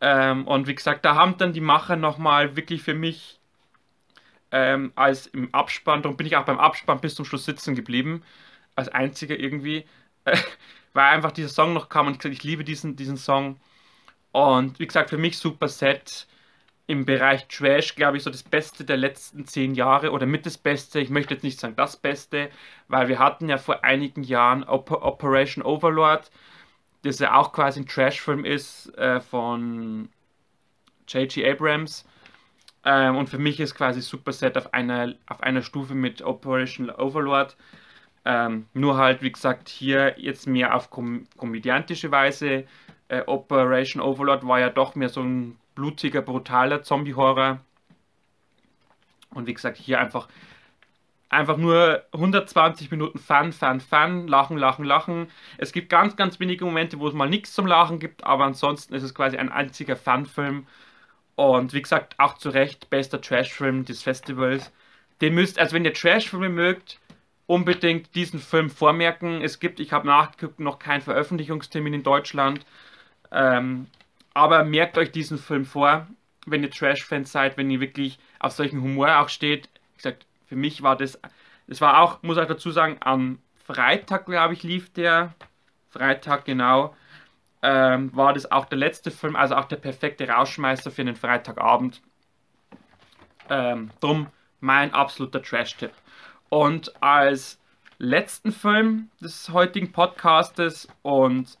[0.00, 3.38] Ähm, und wie gesagt, da haben dann die Macher nochmal wirklich für mich
[4.50, 8.24] ähm, als im Abspann, darum bin ich auch beim Abspann bis zum Schluss sitzen geblieben,
[8.74, 9.84] als einziger irgendwie,
[10.24, 10.36] äh,
[10.94, 13.60] weil einfach dieser Song noch kam und ich gesagt, ich liebe diesen, diesen Song.
[14.34, 16.26] Und wie gesagt, für mich super Set
[16.88, 20.58] im Bereich Trash, glaube ich, so das Beste der letzten zehn Jahre oder mit das
[20.58, 20.98] Beste.
[20.98, 22.50] Ich möchte jetzt nicht sagen das Beste,
[22.88, 26.32] weil wir hatten ja vor einigen Jahren Oper Operation Overlord,
[27.02, 30.08] das ja auch quasi ein Trash-Film ist äh, von
[31.06, 31.48] J.G.
[31.48, 32.04] Abrams.
[32.84, 36.90] Ähm, und für mich ist quasi Super Set auf einer, auf einer Stufe mit Operation
[36.90, 37.56] Overlord.
[38.24, 42.64] Ähm, nur halt, wie gesagt, hier jetzt mehr auf kom komödiantische Weise
[43.08, 47.60] äh, Operation Overlord war ja doch mehr so ein blutiger, brutaler Zombie-Horror.
[49.30, 50.28] Und wie gesagt, hier einfach
[51.34, 55.26] Einfach nur 120 Minuten Fun, Fun, Fun, Lachen, Lachen, Lachen.
[55.58, 58.94] Es gibt ganz, ganz wenige Momente, wo es mal nichts zum Lachen gibt, aber ansonsten
[58.94, 60.68] ist es quasi ein einziger Fun-Film.
[61.34, 64.70] Und wie gesagt, auch zu Recht bester Trash-Film des Festivals.
[65.20, 67.00] Den müsst, also wenn ihr Trash-Filme mögt,
[67.46, 69.42] unbedingt diesen Film vormerken.
[69.42, 72.64] Es gibt, ich habe nachgeguckt, noch keinen Veröffentlichungstermin in Deutschland.
[73.30, 73.86] Ähm,
[74.34, 76.06] aber merkt euch diesen Film vor,
[76.46, 79.68] wenn ihr Trash-Fans seid, wenn ihr wirklich auf solchen Humor auch steht.
[79.92, 81.18] Wie gesagt, für mich war das,
[81.66, 85.34] es war auch, muss ich dazu sagen, am Freitag, glaube ich, lief der.
[85.90, 86.94] Freitag, genau.
[87.62, 92.02] Ähm, war das auch der letzte Film, also auch der perfekte Rausschmeißer für einen Freitagabend.
[93.48, 94.26] Ähm, drum
[94.60, 95.92] mein absoluter Trash-Tipp.
[96.48, 97.58] Und als
[97.98, 101.56] letzten Film des heutigen Podcastes und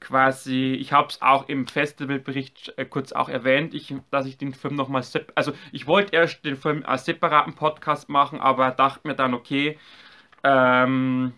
[0.00, 4.54] quasi, ich habe es auch im Festivalbericht äh, kurz auch erwähnt, ich, dass ich den
[4.54, 9.14] Film nochmal, also ich wollte erst den Film als separaten Podcast machen, aber dachte mir
[9.14, 9.78] dann, okay,
[10.42, 11.34] ähm,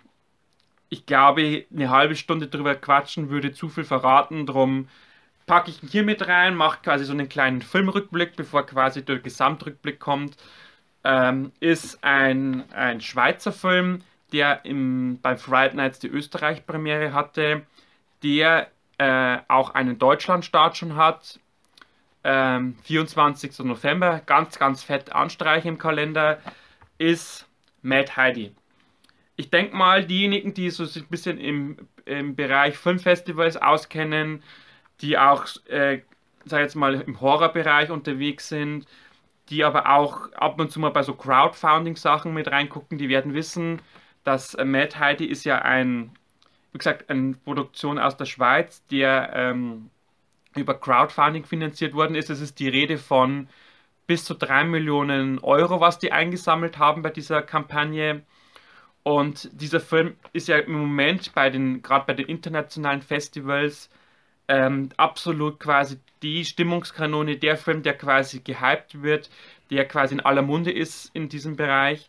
[0.89, 4.89] ich glaube, eine halbe Stunde drüber quatschen würde zu viel verraten, darum
[5.47, 9.19] packe ich ihn hier mit rein, mache quasi so einen kleinen Filmrückblick, bevor quasi der
[9.19, 10.37] Gesamtrückblick kommt.
[11.05, 17.67] Ähm, ist ein, ein Schweizer Film, der im, beim Friday Nights die Österreich-Premiere hatte
[18.23, 21.41] der äh, auch einen Deutschlandstart schon hat.
[22.25, 23.59] Ähm, 24.
[23.61, 26.39] November, ganz, ganz fett anstreichen im Kalender,
[26.99, 27.49] ist
[27.83, 28.55] Mad Heidi.
[29.35, 34.43] Ich denke mal, diejenigen, die so ein bisschen im, im Bereich Filmfestivals auskennen,
[35.01, 36.03] die auch, äh,
[36.45, 38.87] sag jetzt mal, im Horrorbereich unterwegs sind,
[39.49, 43.83] die aber auch ab und zu mal bei so Crowdfunding-Sachen mit reingucken, die werden wissen,
[44.23, 46.13] dass äh, Mad Heidi ist ja ein
[46.73, 49.91] wie gesagt, eine Produktion aus der Schweiz, der ähm,
[50.57, 52.31] über Crowdfunding finanziert worden ist.
[52.31, 53.49] Es ist die Rede von
[54.07, 58.23] bis zu 3 Millionen Euro, was die eingesammelt haben bei dieser Kampagne.
[59.03, 63.91] Und dieser Film ist ja im Moment bei den, gerade bei den internationalen Festivals,
[64.49, 69.31] ähm, absolut quasi die Stimmungskanone, der Film, der quasi gehypt wird,
[69.71, 72.09] der quasi in aller Munde ist in diesem Bereich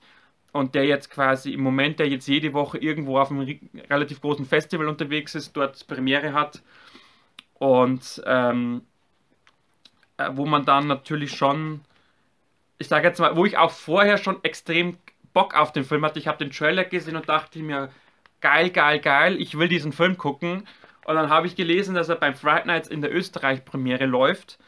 [0.53, 4.45] und der jetzt quasi im Moment, der jetzt jede Woche irgendwo auf einem relativ großen
[4.45, 6.63] Festival unterwegs ist, dort Premiere hat
[7.55, 8.83] und ähm,
[10.17, 11.81] äh, wo man dann natürlich schon,
[12.77, 14.97] ich sage jetzt mal, wo ich auch vorher schon extrem
[15.33, 16.19] Bock auf den Film hatte.
[16.19, 17.89] Ich habe den Trailer gesehen und dachte mir,
[18.41, 20.67] geil, geil, geil, ich will diesen Film gucken.
[21.05, 24.59] Und dann habe ich gelesen, dass er beim Friday Nights in der Österreich-Premiere läuft.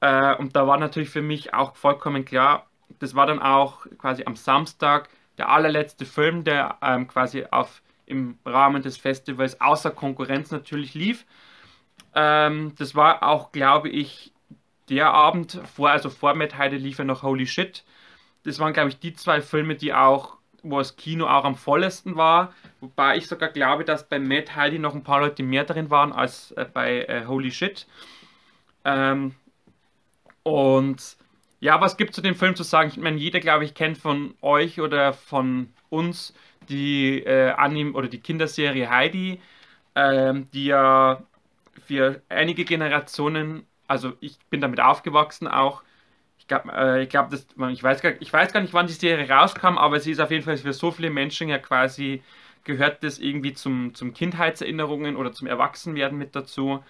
[0.00, 2.66] Äh, und da war natürlich für mich auch vollkommen klar,
[3.00, 8.38] das war dann auch quasi am Samstag der allerletzte Film, der ähm, quasi auf, im
[8.44, 11.26] Rahmen des Festivals außer Konkurrenz natürlich lief.
[12.14, 14.32] Ähm, das war auch, glaube ich,
[14.88, 17.84] der Abend vor, also vor Mad Heide lief ja noch Holy Shit.
[18.44, 22.16] Das waren, glaube ich, die zwei Filme, die auch, wo das Kino auch am vollesten
[22.16, 22.52] war.
[22.80, 26.12] Wobei ich sogar glaube, dass bei Mad Heidi noch ein paar Leute mehr drin waren
[26.12, 27.86] als äh, bei äh, Holy Shit.
[28.84, 29.34] Ähm,
[30.44, 31.16] und
[31.60, 32.90] ja, was gibt es zu dem Film zu sagen?
[32.90, 36.34] Ich meine, jeder, glaube ich, kennt von euch oder von uns
[36.68, 39.40] die äh, Anime oder die Kinderserie Heidi,
[39.94, 41.22] ähm, die ja
[41.86, 45.82] für einige Generationen, also ich bin damit aufgewachsen auch.
[46.38, 49.28] Ich glaube, äh, ich, glaub, ich, weiß gar, ich weiß gar nicht, wann die Serie
[49.28, 52.22] rauskam, aber sie ist auf jeden Fall für so viele Menschen ja quasi,
[52.64, 56.84] gehört das irgendwie zum, zum Kindheitserinnerungen oder zum Erwachsenwerden mit dazu.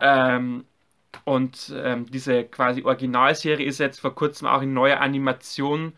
[0.00, 0.64] Ähm,
[1.24, 5.92] und ähm, diese quasi Originalserie ist jetzt vor kurzem auch in neuer Animation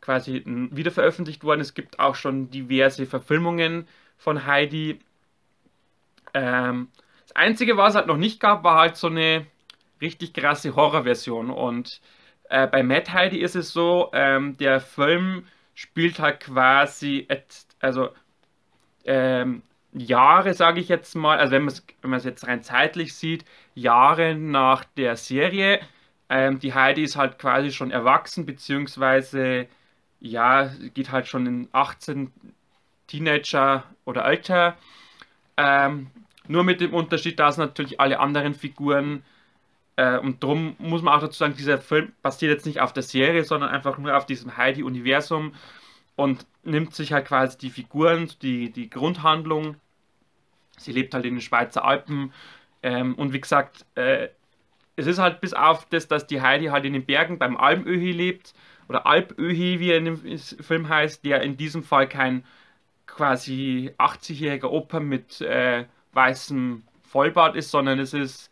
[0.00, 1.60] quasi wieder veröffentlicht worden.
[1.60, 5.00] Es gibt auch schon diverse Verfilmungen von Heidi.
[6.34, 6.88] Ähm,
[7.26, 9.46] das Einzige, was es halt noch nicht gab, war halt so eine
[10.00, 11.50] richtig krasse Horrorversion.
[11.50, 12.00] Und
[12.50, 17.26] äh, bei Mad Heidi ist es so, ähm, der Film spielt halt quasi,
[17.80, 18.10] also
[19.04, 19.62] ähm,
[19.98, 24.34] Jahre, sage ich jetzt mal, also wenn man es wenn jetzt rein zeitlich sieht, Jahre
[24.34, 25.80] nach der Serie.
[26.28, 29.68] Ähm, die Heidi ist halt quasi schon erwachsen, beziehungsweise
[30.20, 32.32] ja, geht halt schon in 18
[33.06, 34.76] Teenager oder älter.
[35.56, 36.10] Ähm,
[36.48, 39.22] nur mit dem Unterschied, dass natürlich alle anderen Figuren
[39.96, 43.02] äh, und darum muss man auch dazu sagen, dieser Film basiert jetzt nicht auf der
[43.02, 45.54] Serie, sondern einfach nur auf diesem Heidi-Universum
[46.16, 49.76] und nimmt sich halt quasi die Figuren, die, die Grundhandlung
[50.76, 52.32] Sie lebt halt in den Schweizer Alpen.
[52.82, 54.28] Ähm, und wie gesagt, äh,
[54.96, 58.12] es ist halt bis auf das, dass die Heidi halt in den Bergen beim Almöhi
[58.12, 58.54] lebt,
[58.88, 62.44] oder Alpöhi, wie er in dem Film heißt, der in diesem Fall kein
[63.06, 68.50] quasi 80-jähriger Opa mit äh, weißem Vollbart ist, sondern es ist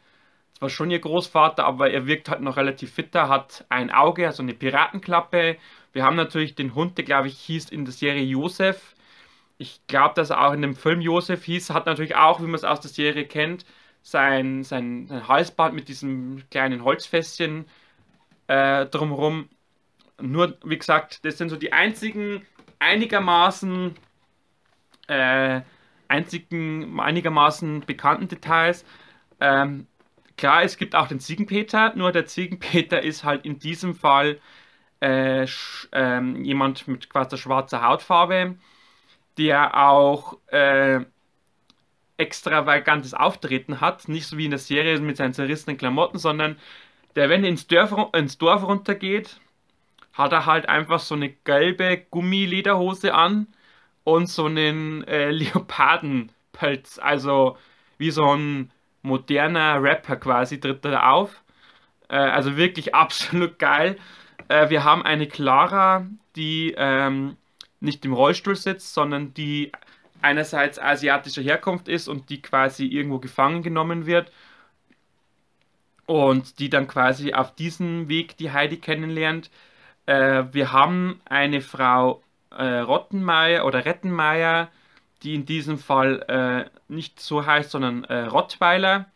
[0.59, 4.43] zwar schon ihr Großvater, aber er wirkt halt noch relativ fitter, hat ein Auge, also
[4.43, 5.57] eine Piratenklappe.
[5.93, 8.94] Wir haben natürlich den Hund, der glaube ich hieß in der Serie Josef.
[9.59, 12.55] Ich glaube, dass er auch in dem Film Josef hieß, hat natürlich auch, wie man
[12.55, 13.65] es aus der Serie kennt,
[14.03, 17.67] sein, sein, sein Halsband mit diesem kleinen Holzfässchen
[18.49, 19.49] äh, drumherum.
[20.21, 22.43] Nur, wie gesagt, das sind so die einzigen
[22.79, 23.95] einigermaßen
[25.09, 25.63] äh,
[26.09, 28.85] einzigen einigermaßen bekannten Details.
[29.41, 29.87] Ähm,
[30.37, 34.39] klar, es gibt auch den Ziegenpeter, nur der Ziegenpeter ist halt in diesem Fall
[35.01, 35.47] äh,
[35.93, 38.57] ähm, jemand mit quasi schwarzer Hautfarbe,
[39.39, 41.01] der auch äh,
[42.17, 46.57] extravagantes Auftreten hat, nicht so wie in der Serie mit seinen zerrissenen Klamotten, sondern
[47.17, 49.41] der, wenn er ins Dorf, ins Dorf runtergeht,
[50.13, 53.49] hat er halt einfach so eine gelbe Gummilederhose an
[54.05, 57.57] und so einen äh, Leopardenpelz, also
[57.99, 58.71] wie so ein
[59.03, 61.43] moderner Rapper quasi tritt er da auf.
[62.09, 63.97] Äh, also wirklich absolut geil.
[64.49, 67.37] Äh, wir haben eine Clara, die ähm,
[67.85, 69.73] nicht im Rollstuhl sitzt, sondern die
[70.23, 74.33] einerseits asiatischer Herkunft ist und die quasi irgendwo gefangen genommen wird
[76.07, 79.51] und die dann quasi auf diesem Weg die Heidi kennenlernt.
[80.07, 84.69] Äh, wir haben eine Frau äh, Rottenmeier oder Rettenmeier,
[85.23, 89.07] die in diesem Fall äh, nicht so heißt, sondern äh, Rottweiler.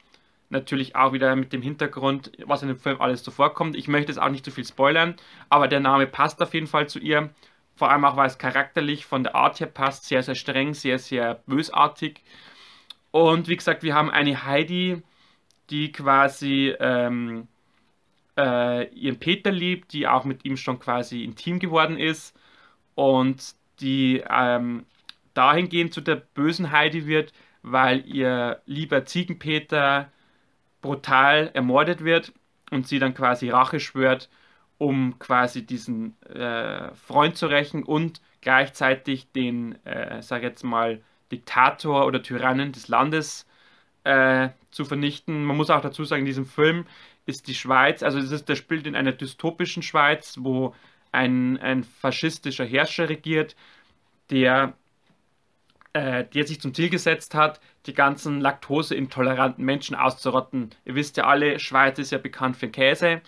[0.50, 3.76] Natürlich auch wieder mit dem Hintergrund, was in dem Film alles so vorkommt.
[3.76, 5.16] Ich möchte es auch nicht zu viel spoilern,
[5.50, 7.30] aber der Name passt auf jeden Fall zu ihr.
[7.78, 10.06] Vor allem auch, weil es charakterlich von der Art her passt.
[10.06, 12.22] Sehr, sehr streng, sehr, sehr bösartig.
[13.12, 15.00] Und wie gesagt, wir haben eine Heidi,
[15.70, 17.46] die quasi ähm,
[18.36, 22.36] äh, ihren Peter liebt, die auch mit ihm schon quasi intim geworden ist
[22.96, 24.84] und die ähm,
[25.34, 30.10] dahingehend zu der bösen Heidi wird, weil ihr lieber Ziegenpeter
[30.82, 32.32] brutal ermordet wird
[32.72, 34.28] und sie dann quasi Rache schwört,
[34.78, 42.06] um quasi diesen äh, Freund zu rächen und gleichzeitig den, äh, sag jetzt mal, Diktator
[42.06, 43.46] oder Tyrannen des Landes
[44.04, 45.44] äh, zu vernichten.
[45.44, 46.86] Man muss auch dazu sagen, in diesem Film
[47.26, 50.74] ist die Schweiz, also das ist, der spielt in einer dystopischen Schweiz, wo
[51.12, 53.56] ein, ein faschistischer Herrscher regiert,
[54.30, 54.74] der,
[55.92, 60.70] äh, der sich zum Ziel gesetzt hat, die ganzen laktoseintoleranten Menschen auszurotten.
[60.84, 63.20] Ihr wisst ja alle, Schweiz ist ja bekannt für Käse,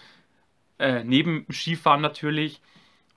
[0.80, 2.60] äh, neben Skifahren natürlich.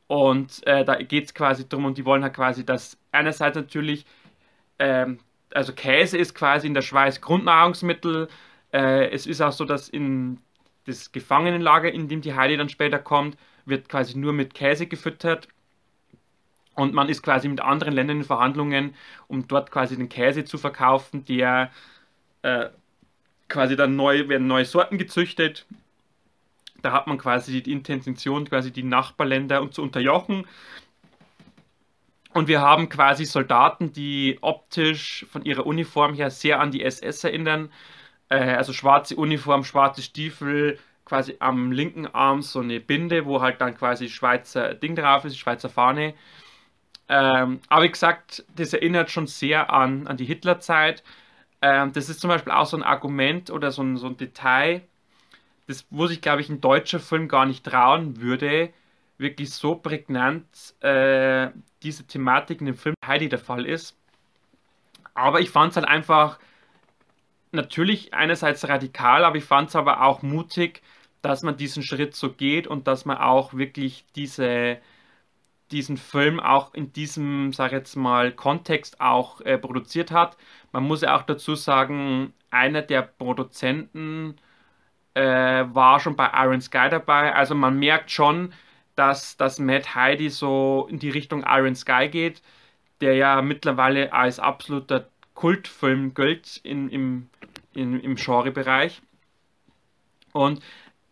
[0.07, 4.05] Und äh, da geht es quasi darum, und die wollen halt quasi, dass einerseits natürlich,
[4.79, 5.19] ähm,
[5.53, 8.27] also Käse ist quasi in der Schweiz Grundnahrungsmittel.
[8.71, 10.39] Äh, es ist auch so, dass in
[10.85, 15.47] das Gefangenenlager, in dem die Heidi dann später kommt, wird quasi nur mit Käse gefüttert.
[16.75, 18.95] Und man ist quasi mit anderen Ländern in Verhandlungen,
[19.27, 21.71] um dort quasi den Käse zu verkaufen, der
[22.41, 22.69] äh,
[23.47, 25.65] quasi dann neu, werden neue Sorten gezüchtet.
[26.83, 30.45] Da hat man quasi die Intention, quasi die Nachbarländer zu unterjochen.
[32.33, 37.23] Und wir haben quasi Soldaten, die optisch von ihrer Uniform her sehr an die SS
[37.23, 37.71] erinnern.
[38.29, 43.61] Äh, also schwarze Uniform, schwarze Stiefel, quasi am linken Arm so eine Binde, wo halt
[43.61, 46.15] dann quasi Schweizer Ding drauf ist, Schweizer Fahne.
[47.09, 51.03] Ähm, aber wie gesagt, das erinnert schon sehr an, an die Hitlerzeit.
[51.61, 54.81] Ähm, das ist zum Beispiel auch so ein Argument oder so ein, so ein Detail,
[55.67, 58.73] das, wo sich, glaube ich, ein deutscher Film gar nicht trauen würde,
[59.17, 60.45] wirklich so prägnant
[60.81, 61.49] äh,
[61.83, 63.97] diese Thematik in dem Film Heidi der Fall ist.
[65.13, 66.39] Aber ich fand es halt einfach
[67.51, 70.81] natürlich einerseits radikal, aber ich fand es aber auch mutig,
[71.21, 74.79] dass man diesen Schritt so geht und dass man auch wirklich diese,
[75.71, 80.37] diesen Film auch in diesem, sag ich jetzt mal, Kontext auch äh, produziert hat.
[80.71, 84.35] Man muss ja auch dazu sagen, einer der Produzenten
[85.13, 87.33] äh, war schon bei Iron Sky dabei.
[87.35, 88.53] Also man merkt schon,
[88.95, 92.41] dass, dass Matt Heidi so in die Richtung Iron Sky geht,
[93.01, 97.29] der ja mittlerweile als absoluter Kultfilm gilt in, im,
[97.73, 99.01] in, im Genrebereich.
[100.31, 100.61] Und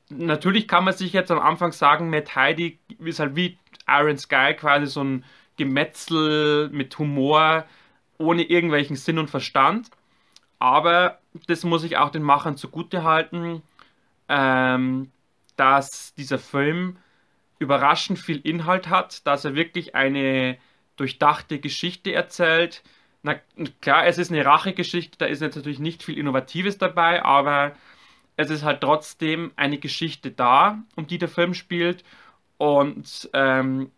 [0.09, 4.53] natürlich kann man sich jetzt am Anfang sagen, Matt Heidi ist halt wie Iron Sky
[4.57, 5.25] quasi so ein
[5.57, 7.65] Gemetzel mit Humor,
[8.17, 9.89] ohne irgendwelchen Sinn und Verstand.
[10.59, 13.63] Aber das muss ich auch den Machern zugute halten,
[14.31, 15.11] ähm,
[15.57, 16.97] dass dieser Film
[17.59, 20.57] überraschend viel Inhalt hat, dass er wirklich eine
[20.95, 22.81] durchdachte Geschichte erzählt,
[23.23, 23.35] na
[23.81, 27.75] klar, es ist eine Rachegeschichte, da ist jetzt natürlich nicht viel Innovatives dabei, aber
[28.35, 32.03] es ist halt trotzdem eine Geschichte da, um die der Film spielt.
[32.57, 33.91] Und ähm,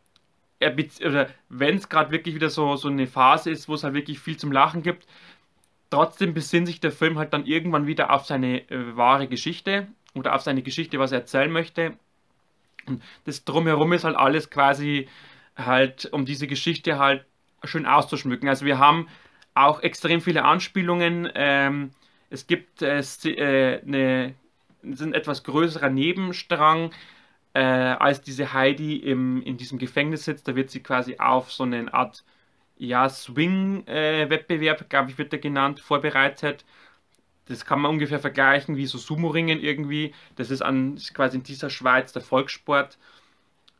[0.59, 4.37] wenn es gerade wirklich wieder so, so eine Phase ist, wo es halt wirklich viel
[4.37, 5.07] zum Lachen gibt,
[5.89, 10.35] trotzdem besinnt sich der Film halt dann irgendwann wieder auf seine äh, wahre Geschichte oder
[10.35, 11.93] auf seine Geschichte, was er erzählen möchte.
[12.85, 15.07] Und das drumherum ist halt alles quasi
[15.55, 17.25] halt, um diese Geschichte halt
[17.63, 18.49] schön auszuschmücken.
[18.49, 19.07] Also wir haben
[19.53, 21.29] auch extrem viele Anspielungen.
[21.35, 21.91] Ähm,
[22.29, 24.33] es gibt äh, äh, eine,
[24.83, 26.91] ein etwas größerer Nebenstrang,
[27.53, 30.47] äh, als diese Heidi im, in diesem Gefängnis sitzt.
[30.47, 32.23] Da wird sie quasi auf so eine Art
[32.77, 36.65] ja, Swing-Wettbewerb, äh, glaube ich, wird der genannt, vorbereitet.
[37.47, 40.13] Das kann man ungefähr vergleichen wie so Sumo-Ringen irgendwie.
[40.35, 42.97] Das ist, an, quasi in dieser Schweiz der Volkssport.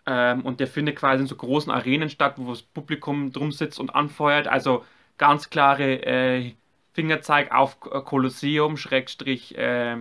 [0.05, 3.79] Ähm, und der findet quasi in so großen Arenen statt, wo das Publikum drum sitzt
[3.79, 4.47] und anfeuert.
[4.47, 4.83] Also
[5.17, 6.53] ganz klare äh,
[6.93, 9.97] Fingerzeig auf Kolosseum, Schrägstrich äh,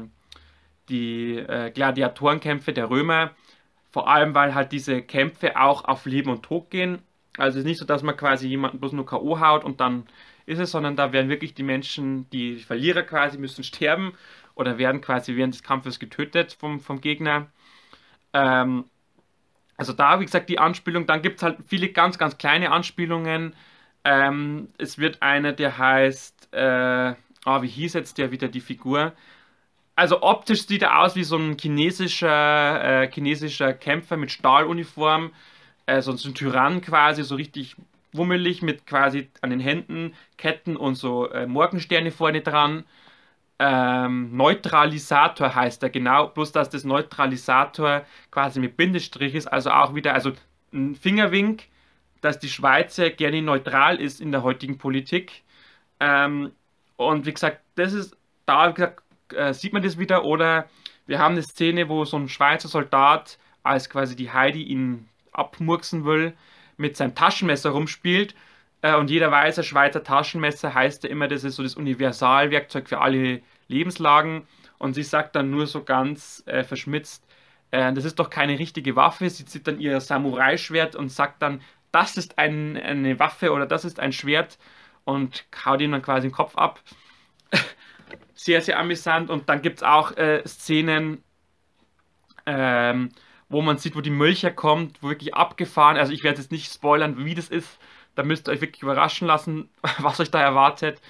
[0.88, 3.30] die äh, Gladiatorenkämpfe der Römer.
[3.90, 6.98] Vor allem, weil halt diese Kämpfe auch auf Leben und Tod gehen.
[7.38, 9.40] Also es ist nicht so, dass man quasi jemanden bloß nur K.O.
[9.40, 10.06] haut und dann
[10.46, 14.12] ist es, sondern da werden wirklich die Menschen, die Verlierer quasi, müssen sterben
[14.54, 17.46] oder werden quasi während des Kampfes getötet vom, vom Gegner.
[18.32, 18.84] Ähm,
[19.76, 21.06] also da, wie gesagt, die Anspielung.
[21.06, 23.54] Dann gibt es halt viele ganz, ganz kleine Anspielungen.
[24.04, 27.14] Ähm, es wird einer, der heißt, äh,
[27.46, 29.12] oh, wie hieß jetzt der wieder, die Figur?
[29.94, 35.32] Also optisch sieht er aus wie so ein chinesischer, äh, chinesischer Kämpfer mit Stahluniform.
[35.86, 37.76] Äh, so ein Tyrann quasi, so richtig
[38.12, 42.84] wummelig mit quasi an den Händen Ketten und so äh, Morgensterne vorne dran.
[43.58, 49.94] Ähm, Neutralisator heißt er genau, bloß dass das Neutralisator quasi mit Bindestrich ist, also auch
[49.94, 50.32] wieder also
[50.72, 51.64] ein Fingerwink,
[52.22, 55.42] dass die Schweiz gerne neutral ist in der heutigen Politik.
[56.00, 56.52] Ähm,
[56.96, 59.02] und wie gesagt, das ist da gesagt,
[59.34, 60.68] äh, sieht man das wieder oder
[61.06, 66.04] wir haben eine Szene, wo so ein Schweizer Soldat als quasi die Heidi ihn abmurksen
[66.04, 66.34] will
[66.82, 68.34] mit seinem Taschenmesser rumspielt.
[68.82, 72.88] Äh, und jeder weiß, ein Schweizer Taschenmesser heißt ja immer, das ist so das Universalwerkzeug
[72.88, 74.46] für alle Lebenslagen.
[74.78, 77.24] Und sie sagt dann nur so ganz äh, verschmitzt,
[77.70, 79.30] äh, das ist doch keine richtige Waffe.
[79.30, 81.62] Sie zieht dann ihr Samurai-Schwert und sagt dann,
[81.92, 84.58] das ist ein, eine Waffe oder das ist ein Schwert
[85.04, 86.80] und haut ihm dann quasi den Kopf ab.
[88.34, 89.30] sehr, sehr amüsant.
[89.30, 91.22] Und dann gibt es auch äh, Szenen,
[92.46, 93.10] ähm,
[93.52, 96.72] wo man sieht, wo die Milch herkommt, wo wirklich abgefahren, also ich werde jetzt nicht
[96.72, 97.78] spoilern, wie das ist,
[98.14, 101.00] da müsst ihr euch wirklich überraschen lassen, was euch da erwartet.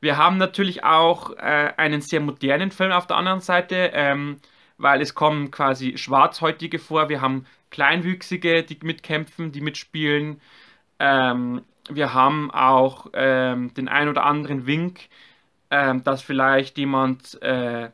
[0.00, 4.38] Wir haben natürlich auch äh, einen sehr modernen Film auf der anderen Seite, ähm,
[4.78, 10.40] weil es kommen quasi Schwarzhäutige vor, wir haben Kleinwüchsige, die mitkämpfen, die mitspielen.
[10.98, 15.08] Ähm, wir haben auch ähm, den ein oder anderen Wink,
[15.70, 17.90] ähm, dass vielleicht jemand äh,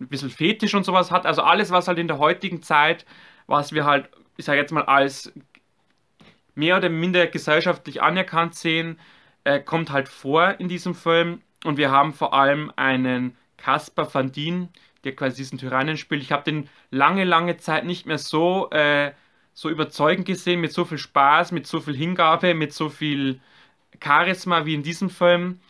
[0.00, 1.24] ein bisschen Fetisch und sowas hat.
[1.24, 3.06] Also alles, was halt in der heutigen Zeit
[3.46, 5.32] was wir halt, ich sage jetzt mal, als
[6.54, 8.98] mehr oder minder gesellschaftlich anerkannt sehen,
[9.44, 11.42] äh, kommt halt vor in diesem Film.
[11.64, 14.68] Und wir haben vor allem einen Caspar van Dien,
[15.04, 16.22] der quasi diesen Tyrannen spielt.
[16.22, 19.12] Ich habe den lange, lange Zeit nicht mehr so, äh,
[19.52, 23.40] so überzeugend gesehen, mit so viel Spaß, mit so viel Hingabe, mit so viel
[24.02, 25.60] Charisma wie in diesem Film.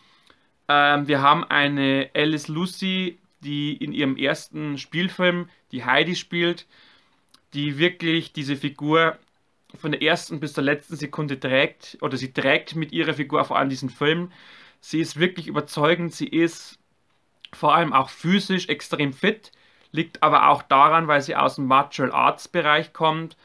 [0.67, 6.65] Ähm, wir haben eine Alice Lucy, die in ihrem ersten Spielfilm die Heidi spielt
[7.55, 9.17] die wirklich diese Figur
[9.75, 13.57] von der ersten bis zur letzten Sekunde trägt, oder sie trägt mit ihrer Figur vor
[13.57, 14.31] allem diesen Film.
[14.81, 16.77] Sie ist wirklich überzeugend, sie ist
[17.53, 19.51] vor allem auch physisch extrem fit,
[19.91, 23.37] liegt aber auch daran, weil sie aus dem Martial Arts Bereich kommt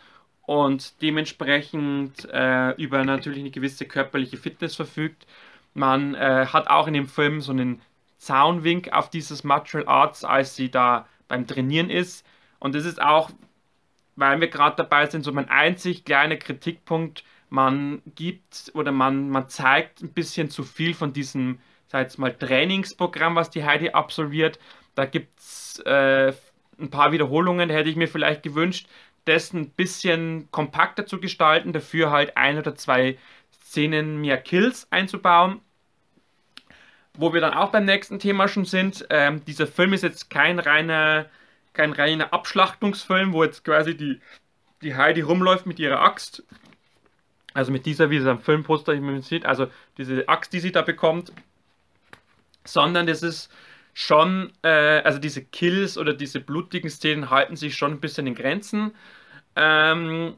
[0.43, 5.27] und dementsprechend äh, über natürlich eine gewisse körperliche Fitness verfügt.
[5.75, 7.81] Man äh, hat auch in dem Film so einen
[8.19, 12.27] Zaunwink auf dieses Martial Arts, als sie da beim Trainieren ist.
[12.59, 13.31] Und das ist auch
[14.21, 19.49] weil wir gerade dabei sind, so mein einzig kleiner Kritikpunkt, man gibt oder man, man
[19.49, 21.59] zeigt ein bisschen zu viel von diesem,
[21.89, 24.59] sag jetzt mal, Trainingsprogramm, was die Heidi absolviert.
[24.95, 26.33] Da gibt es äh,
[26.79, 28.87] ein paar Wiederholungen, hätte ich mir vielleicht gewünscht,
[29.25, 33.19] das ein bisschen kompakter zu gestalten, dafür halt ein oder zwei
[33.53, 35.61] Szenen mehr Kills einzubauen.
[37.15, 40.59] Wo wir dann auch beim nächsten Thema schon sind, ähm, dieser Film ist jetzt kein
[40.59, 41.27] reiner
[41.73, 44.21] kein reiner Abschlachtungsfilm, wo jetzt quasi die,
[44.83, 46.43] die Heidi rumläuft mit ihrer Axt.
[47.53, 49.67] Also mit dieser, wie es am Filmposter sieht, also
[49.99, 51.33] diese Axt, die sie da bekommt.
[52.65, 53.51] Sondern das ist
[53.93, 54.69] schon, äh,
[55.03, 58.93] also diese Kills oder diese blutigen Szenen halten sich schon ein bisschen in Grenzen.
[59.57, 60.37] Ähm,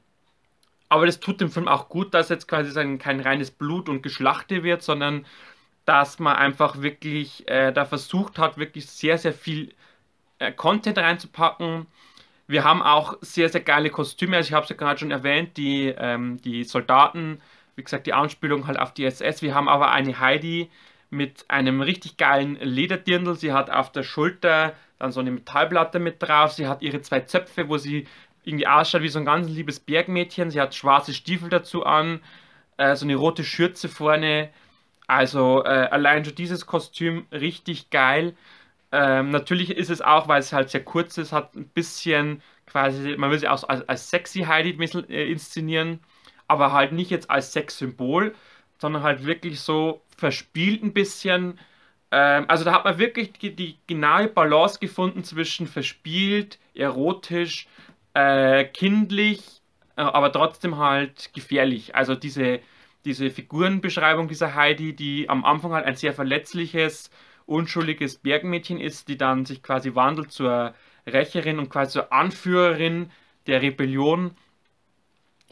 [0.89, 4.03] aber das tut dem Film auch gut, dass jetzt quasi sagen, kein reines Blut und
[4.03, 5.27] Geschlachte wird, sondern
[5.85, 9.75] dass man einfach wirklich äh, da versucht hat, wirklich sehr, sehr viel
[10.43, 11.87] äh, Content reinzupacken.
[12.47, 14.37] Wir haben auch sehr, sehr geile Kostüme.
[14.37, 17.41] Also ich habe es ja gerade schon erwähnt, die, ähm, die Soldaten,
[17.77, 19.43] wie gesagt, die Anspielung halt auf die SS.
[19.43, 20.71] Wir haben aber eine Heidi
[21.11, 23.37] mit einem richtig geilen Lederdirndl.
[23.37, 26.53] Sie hat auf der Schulter dann so eine Metallplatte mit drauf.
[26.53, 28.07] Sie hat ihre zwei Zöpfe, wo sie
[28.45, 30.51] irgendwie ausschaut wie so ein ganz liebes Bergmädchen.
[30.51, 32.21] Sie hat schwarze Stiefel dazu an,
[32.77, 34.51] äh, so eine rote Schürze vorne.
[35.07, 38.35] Also äh, allein schon dieses Kostüm richtig geil.
[38.93, 43.17] Ähm, natürlich ist es auch, weil es halt sehr kurz ist, hat ein bisschen quasi,
[43.17, 44.71] man will sie auch als, als sexy Heidi
[45.09, 46.01] äh, inszenieren,
[46.47, 48.35] aber halt nicht jetzt als Sexsymbol,
[48.79, 51.59] sondern halt wirklich so verspielt ein bisschen.
[52.11, 57.69] Ähm, also da hat man wirklich die, die, genaue Balance gefunden zwischen verspielt, erotisch,
[58.15, 59.63] äh, kindlich,
[59.97, 61.97] äh, aber trotzdem halt gefährlich.
[61.97, 62.61] Also diese,
[63.07, 67.11] diese Figurenbeschreibung dieser Heidi, die am Anfang halt ein sehr verletzliches,
[67.47, 70.75] unschuldiges Bergmädchen ist, die dann sich quasi wandelt zur
[71.07, 73.11] Rächerin und quasi zur Anführerin
[73.47, 74.37] der Rebellion.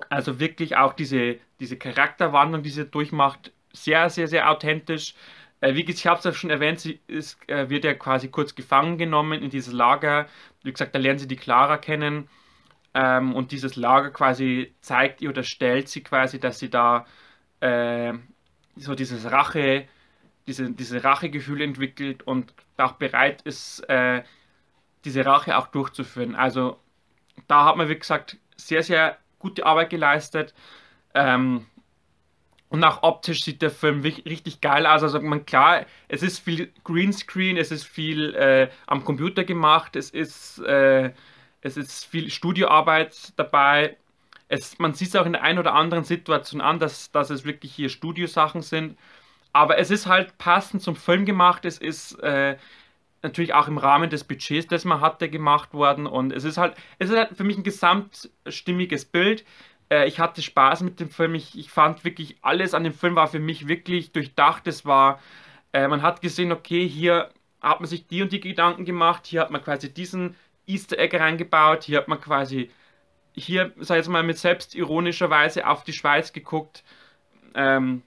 [0.08, 5.14] Also wirklich auch diese, diese Charakterwandlung, die sie durchmacht, sehr, sehr, sehr authentisch.
[5.60, 8.28] Äh, wie gesagt, ich habe es ja schon erwähnt, sie ist, äh, wird ja quasi
[8.28, 10.26] kurz gefangen genommen in dieses Lager.
[10.62, 12.28] Wie gesagt, da lernen sie die Clara kennen.
[12.94, 17.06] Ähm, und dieses Lager quasi zeigt ihr oder stellt sie quasi, dass sie da
[17.60, 18.14] äh,
[18.76, 19.86] so dieses Rache,
[20.46, 24.22] diese, diese Rachegefühle entwickelt und auch bereit ist, äh,
[25.04, 26.34] diese Rache auch durchzuführen.
[26.34, 26.78] Also
[27.46, 30.54] da hat man, wie gesagt, sehr, sehr gute Arbeit geleistet.
[31.14, 31.66] Ähm,
[32.68, 35.02] und auch optisch sieht der Film richtig geil aus.
[35.02, 40.10] Also man klar, es ist viel Greenscreen, es ist viel äh, am Computer gemacht, es
[40.10, 41.12] ist, äh,
[41.62, 43.96] es ist viel Studioarbeit dabei.
[44.46, 47.44] Es, man sieht es auch in der einen oder anderen Situation an, dass, dass es
[47.44, 48.96] wirklich hier Studiosachen sind.
[49.52, 51.64] Aber es ist halt passend zum Film gemacht.
[51.64, 52.56] Es ist äh,
[53.22, 56.06] natürlich auch im Rahmen des Budgets, das man hatte, gemacht worden.
[56.06, 59.44] Und es ist halt, es ist halt für mich ein gesamtstimmiges Bild.
[59.90, 61.34] Äh, ich hatte Spaß mit dem Film.
[61.34, 64.66] Ich, ich fand wirklich, alles an dem Film war für mich wirklich durchdacht.
[64.66, 65.20] Es war,
[65.72, 67.30] äh, man hat gesehen, okay, hier
[67.60, 69.26] hat man sich die und die Gedanken gemacht.
[69.26, 70.36] Hier hat man quasi diesen
[70.66, 71.84] Easter Egg reingebaut.
[71.84, 72.70] Hier hat man quasi,
[73.34, 76.84] hier, sag jetzt mal, mit selbstironischer Weise auf die Schweiz geguckt.
[77.54, 78.02] Ähm,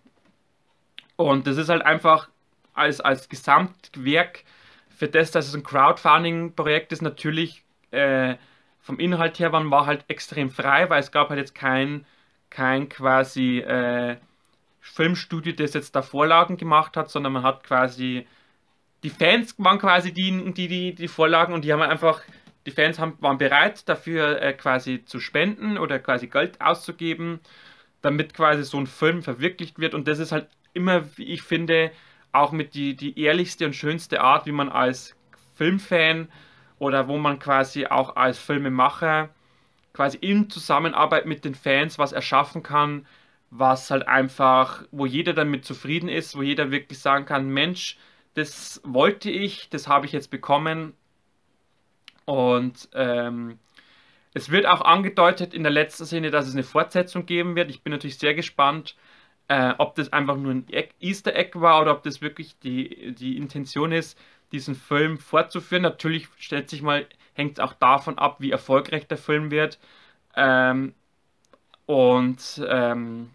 [1.30, 2.30] und das ist halt einfach
[2.74, 4.44] als, als Gesamtwerk
[4.90, 8.36] für das, dass es ein Crowdfunding-Projekt ist, natürlich äh,
[8.82, 12.06] vom Inhalt her man war halt extrem frei, weil es gab halt jetzt kein,
[12.50, 14.18] kein quasi äh,
[14.82, 18.28] Filmstudio, das jetzt da Vorlagen gemacht hat, sondern man hat quasi
[19.04, 22.22] die Fans waren quasi die, die, die, die Vorlagen und die haben halt einfach,
[22.66, 27.40] die Fans haben, waren bereit dafür äh, quasi zu spenden oder quasi Geld auszugeben,
[28.02, 29.94] damit quasi so ein Film verwirklicht wird.
[29.94, 31.92] Und das ist halt immer, wie ich finde,
[32.32, 35.16] auch mit die, die ehrlichste und schönste Art, wie man als
[35.56, 36.30] Filmfan
[36.80, 39.30] oder wo man quasi auch als Filmemacher
[39.94, 43.06] quasi in Zusammenarbeit mit den Fans was erschaffen kann,
[43.52, 47.98] was halt einfach, wo jeder damit zufrieden ist, wo jeder wirklich sagen kann, Mensch,
[48.34, 50.94] das wollte ich, das habe ich jetzt bekommen.
[52.26, 53.60] Und ähm,
[54.34, 57.70] es wird auch angedeutet in der letzten Szene, dass es eine Fortsetzung geben wird.
[57.70, 58.96] Ich bin natürlich sehr gespannt,
[59.48, 60.66] äh, ob das einfach nur ein
[61.00, 64.18] Easter Egg war oder ob das wirklich die, die Intention ist,
[64.52, 65.84] diesen Film fortzuführen.
[65.84, 69.80] Natürlich stellt sich mal, hängt es auch davon ab, wie erfolgreich der Film wird.
[70.36, 70.94] Ähm,
[71.86, 73.30] und ähm,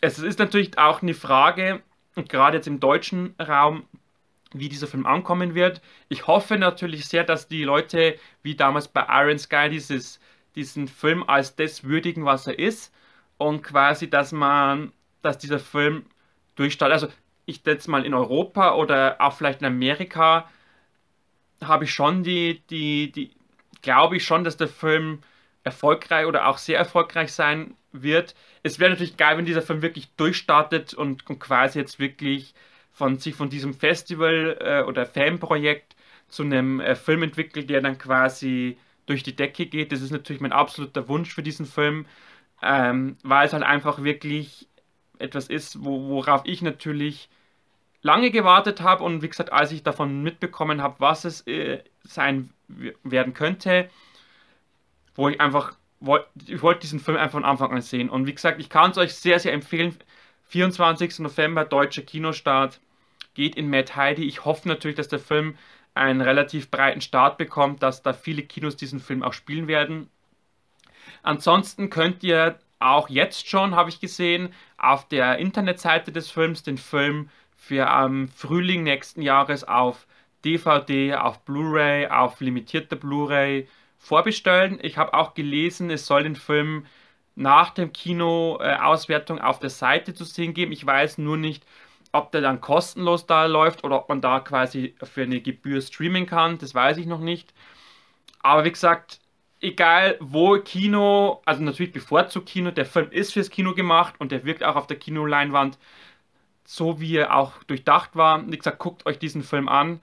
[0.00, 1.82] es ist natürlich auch eine Frage,
[2.14, 3.84] gerade jetzt im deutschen Raum,
[4.52, 5.82] wie dieser Film ankommen wird.
[6.08, 10.20] Ich hoffe natürlich sehr, dass die Leute, wie damals bei Iron Sky, dieses,
[10.54, 12.92] diesen Film als das würdigen, was er ist
[13.38, 16.06] und quasi, dass man, dass dieser Film
[16.56, 16.94] durchstartet.
[16.94, 17.08] Also
[17.46, 20.48] ich jetzt mal in Europa oder auch vielleicht in Amerika
[21.62, 23.30] habe ich schon die, die, die,
[23.82, 25.20] glaube ich schon, dass der Film
[25.64, 28.34] erfolgreich oder auch sehr erfolgreich sein wird.
[28.62, 32.54] Es wäre natürlich geil, wenn dieser Film wirklich durchstartet und, und quasi jetzt wirklich
[32.92, 35.96] von sich von diesem Festival äh, oder Fanprojekt
[36.28, 39.92] zu einem äh, Film entwickelt, der dann quasi durch die Decke geht.
[39.92, 42.06] Das ist natürlich mein absoluter Wunsch für diesen Film
[42.62, 44.68] ähm, weil es halt einfach wirklich
[45.18, 47.28] etwas ist, wo, worauf ich natürlich
[48.02, 52.50] lange gewartet habe und wie gesagt, als ich davon mitbekommen habe, was es äh, sein
[53.02, 53.88] werden könnte,
[55.14, 55.76] wo ich einfach,
[56.46, 58.98] ich wollte diesen Film einfach von Anfang an sehen und wie gesagt, ich kann es
[58.98, 59.96] euch sehr, sehr empfehlen,
[60.44, 61.20] 24.
[61.20, 62.80] November, deutscher Kinostart,
[63.34, 64.24] geht in Mad Heidi.
[64.24, 65.56] Ich hoffe natürlich, dass der Film
[65.94, 70.10] einen relativ breiten Start bekommt, dass da viele Kinos diesen Film auch spielen werden.
[71.22, 76.78] Ansonsten könnt ihr auch jetzt schon, habe ich gesehen, auf der Internetseite des Films den
[76.78, 80.06] Film für am Frühling nächsten Jahres auf
[80.44, 84.78] DVD, auf Blu-ray, auf limitierte Blu-ray vorbestellen.
[84.82, 86.86] Ich habe auch gelesen, es soll den Film
[87.34, 90.72] nach dem Kino-Auswertung auf der Seite zu sehen geben.
[90.72, 91.64] Ich weiß nur nicht,
[92.12, 96.26] ob der dann kostenlos da läuft oder ob man da quasi für eine Gebühr streamen
[96.26, 97.52] kann, das weiß ich noch nicht.
[98.42, 99.20] Aber wie gesagt,
[99.60, 104.44] egal wo Kino, also natürlich bevorzugt Kino, der Film ist fürs Kino gemacht und der
[104.44, 105.78] wirkt auch auf der Kinoleinwand
[106.64, 108.46] so, wie er auch durchdacht war.
[108.50, 110.00] Wie gesagt, guckt euch diesen Film an.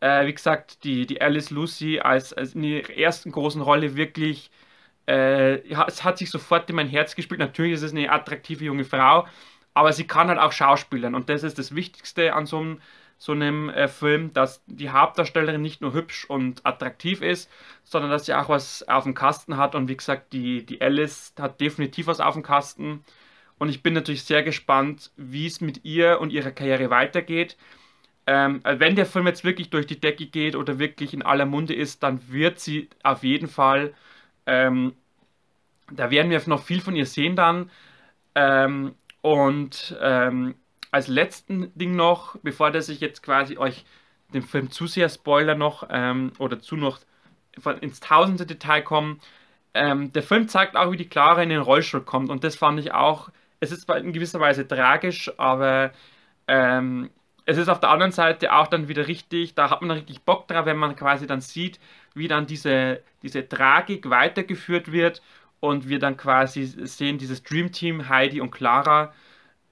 [0.00, 4.50] Äh, wie gesagt, die, die Alice Lucy als, als in ihrer ersten großen Rolle wirklich,
[5.06, 7.40] äh, es hat sich sofort in mein Herz gespielt.
[7.40, 9.26] Natürlich ist es eine attraktive junge Frau,
[9.74, 12.80] aber sie kann halt auch schauspielern und das ist das Wichtigste an so einem,
[13.24, 17.50] so einem äh, Film, dass die Hauptdarstellerin nicht nur hübsch und attraktiv ist,
[17.82, 21.32] sondern dass sie auch was auf dem Kasten hat und wie gesagt, die, die Alice
[21.40, 23.02] hat definitiv was auf dem Kasten
[23.58, 27.56] und ich bin natürlich sehr gespannt, wie es mit ihr und ihrer Karriere weitergeht.
[28.26, 31.74] Ähm, wenn der Film jetzt wirklich durch die Decke geht oder wirklich in aller Munde
[31.74, 33.94] ist, dann wird sie auf jeden Fall,
[34.44, 34.92] ähm,
[35.90, 37.70] da werden wir noch viel von ihr sehen dann.
[38.34, 40.56] Ähm, und ähm,
[40.94, 43.84] als letzten Ding noch, bevor dass ich jetzt quasi euch
[44.32, 47.00] den Film zu sehr spoiler noch ähm, oder zu noch
[47.80, 49.20] ins tausendste Detail kommen,
[49.74, 52.78] ähm, der Film zeigt auch, wie die Clara in den Rollstuhl kommt und das fand
[52.78, 55.90] ich auch, es ist in gewisser Weise tragisch, aber
[56.46, 57.10] ähm,
[57.44, 60.46] es ist auf der anderen Seite auch dann wieder richtig, da hat man richtig Bock
[60.46, 61.80] drauf, wenn man quasi dann sieht,
[62.14, 65.22] wie dann diese, diese Tragik weitergeführt wird
[65.58, 69.12] und wir dann quasi sehen, dieses Dream Team, Heidi und Clara,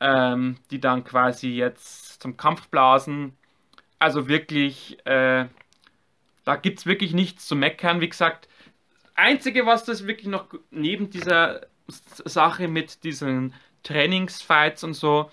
[0.02, 3.36] ähm, die dann quasi jetzt zum Kampf blasen.
[3.98, 5.46] Also wirklich, äh,
[6.44, 8.00] da gibt es wirklich nichts zu meckern.
[8.00, 8.48] Wie gesagt,
[9.14, 15.30] Einzige, was das wirklich noch neben dieser Sache mit diesen Trainingsfights und so,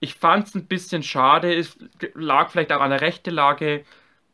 [0.00, 1.78] ich fand es ein bisschen schade, es
[2.14, 3.84] lag vielleicht auch an der rechten Lage,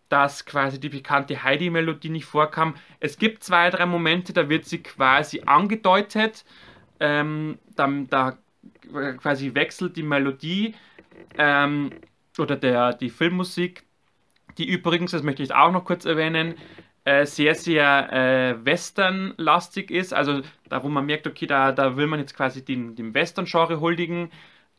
[0.08, 2.74] dass quasi die bekannte Heidi-Melodie nicht vorkam.
[2.98, 6.44] Es gibt zwei, drei Momente, da wird sie quasi angedeutet,
[6.98, 8.38] ähm, dann, da
[9.18, 10.74] quasi wechselt die Melodie
[11.38, 11.90] ähm,
[12.38, 13.84] oder der, die Filmmusik,
[14.58, 16.54] die übrigens, das möchte ich auch noch kurz erwähnen,
[17.04, 20.12] äh, sehr, sehr äh, westernlastig ist.
[20.12, 23.80] Also da, wo man merkt, okay, da, da will man jetzt quasi den, dem Western-Genre
[23.80, 24.30] huldigen.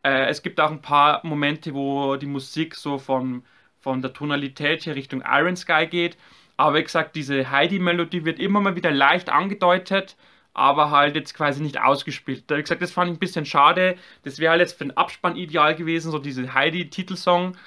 [0.04, 3.44] Äh, es gibt auch ein paar Momente, wo die Musik so von,
[3.80, 6.18] von der Tonalität hier Richtung Iron Sky geht.
[6.58, 10.16] Aber wie gesagt, diese Heidi-Melodie wird immer mal wieder leicht angedeutet,
[10.54, 12.44] aber halt jetzt quasi nicht ausgespielt.
[12.50, 13.98] Wie gesagt, das fand ich ein bisschen schade.
[14.24, 17.58] Das wäre halt jetzt für den Abspann ideal gewesen, so diese Heidi-Titelsong.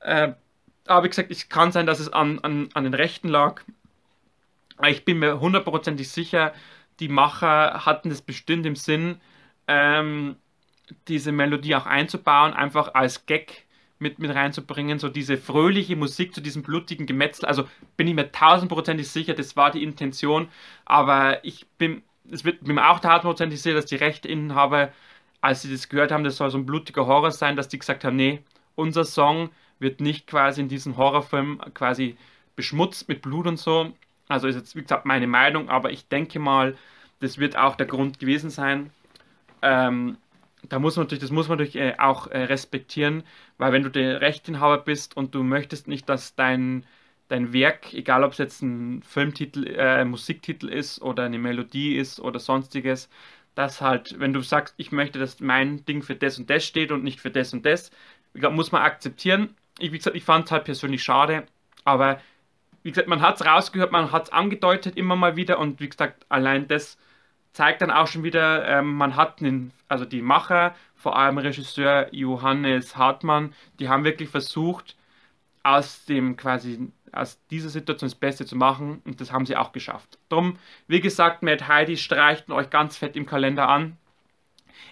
[0.00, 0.32] Äh,
[0.86, 3.62] aber wie gesagt, es kann sein, dass es an, an, an den Rechten lag.
[4.76, 6.52] Aber ich bin mir hundertprozentig sicher,
[7.00, 9.20] die Macher hatten es bestimmt im Sinn,
[9.68, 10.36] ähm,
[11.08, 13.64] diese Melodie auch einzubauen, einfach als Gag
[13.98, 17.46] mit, mit reinzubringen, so diese fröhliche Musik zu diesem blutigen Gemetzel.
[17.46, 20.48] Also bin ich mir tausendprozentig sicher, das war die Intention,
[20.84, 24.92] aber ich bin, es wird mir auch tausendprozentig sicher, dass die Rechteinhaber,
[25.40, 28.04] als sie das gehört haben, das soll so ein blutiger Horror sein, dass die gesagt
[28.04, 28.42] haben, nee,
[28.74, 32.16] unser Song wird nicht quasi in diesem Horrorfilm quasi
[32.56, 33.92] beschmutzt mit Blut und so.
[34.28, 36.76] Also ist jetzt, wie gesagt, meine Meinung, aber ich denke mal,
[37.20, 38.90] das wird auch der Grund gewesen sein.
[39.62, 40.16] Ähm,
[40.68, 43.22] da muss man natürlich, das muss man natürlich äh, auch äh, respektieren,
[43.58, 46.84] weil wenn du der Rechteinhaber bist und du möchtest nicht, dass dein,
[47.28, 52.20] dein Werk, egal ob es jetzt ein Filmtitel, äh, Musiktitel ist oder eine Melodie ist
[52.20, 53.08] oder sonstiges,
[53.54, 56.92] dass halt, wenn du sagst, ich möchte, dass mein Ding für das und das steht
[56.92, 57.90] und nicht für das und das,
[58.34, 59.54] muss man akzeptieren.
[59.78, 61.44] Ich, wie gesagt, ich fand es halt persönlich schade,
[61.84, 62.20] aber
[62.82, 65.88] wie gesagt, man hat es rausgehört, man hat es angedeutet immer mal wieder und wie
[65.88, 66.98] gesagt, allein das
[67.52, 72.08] zeigt dann auch schon wieder, ähm, man hat einen, also die Macher, vor allem Regisseur
[72.12, 74.96] Johannes Hartmann, die haben wirklich versucht,
[75.62, 79.72] aus dem quasi aus dieser Situation das Beste zu machen und das haben sie auch
[79.72, 80.18] geschafft.
[80.28, 83.96] Drum, wie gesagt, Mad Heidi streicht euch ganz fett im Kalender an.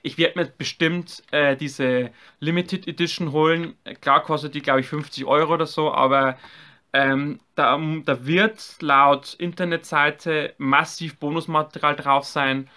[0.02, 2.10] Ich werde mir bestimmt äh, diese
[2.40, 3.74] Limited Edition holen.
[4.00, 6.36] Klar kostet die, glaube ich, 50 Euro oder so, aber
[6.92, 12.68] ähm, da, da, wird laut Internetseite massiv Bonusmaterial drauf sein.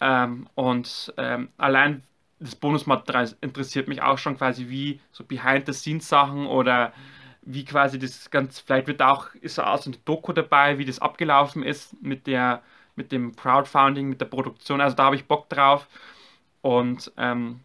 [0.00, 2.02] Ähm, und ähm, allein
[2.40, 6.92] das Bonusmaterial interessiert mich auch schon quasi wie so Behind-the-Scenes-Sachen oder
[7.42, 11.00] wie quasi das ganz, vielleicht wird auch, ist auch so eine Doku dabei, wie das
[11.00, 12.62] abgelaufen ist mit der,
[12.96, 14.80] mit dem Crowdfunding, mit der Produktion.
[14.80, 15.88] Also da habe ich Bock drauf.
[16.60, 17.60] Und ähm,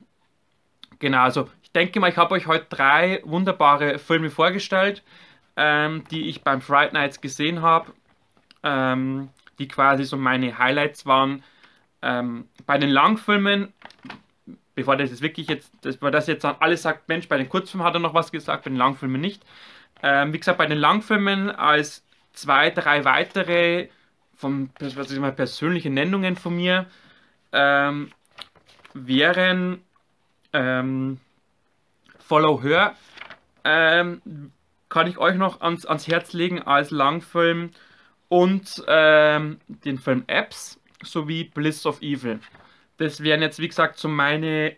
[0.99, 5.03] genau, also ich denke mal, ich habe euch heute drei wunderbare Filme vorgestellt
[5.57, 7.91] ähm, die ich beim Fright Nights gesehen habe,
[8.63, 11.43] ähm, die quasi so meine Highlights waren.
[12.03, 13.73] Ähm, bei den Langfilmen,
[14.77, 17.49] bevor das jetzt wirklich jetzt, dass man das jetzt dann alles sagt, Mensch, bei den
[17.49, 19.43] Kurzfilmen hat er noch was gesagt, bei den Langfilmen nicht.
[20.03, 23.89] Ähm, wie gesagt, bei den Langfilmen als zwei, drei weitere
[24.35, 26.85] von was ich mal, persönliche Nennungen von mir
[27.53, 28.11] ähm,
[28.93, 29.81] wären
[30.53, 31.19] ähm,
[32.19, 32.93] Follow Her
[33.63, 34.21] ähm,
[34.89, 37.71] kann ich euch noch ans, ans Herz legen als Langfilm
[38.29, 42.39] und ähm, den Film Apps sowie Bliss of Evil.
[42.97, 44.75] Das wären jetzt, wie gesagt, so meine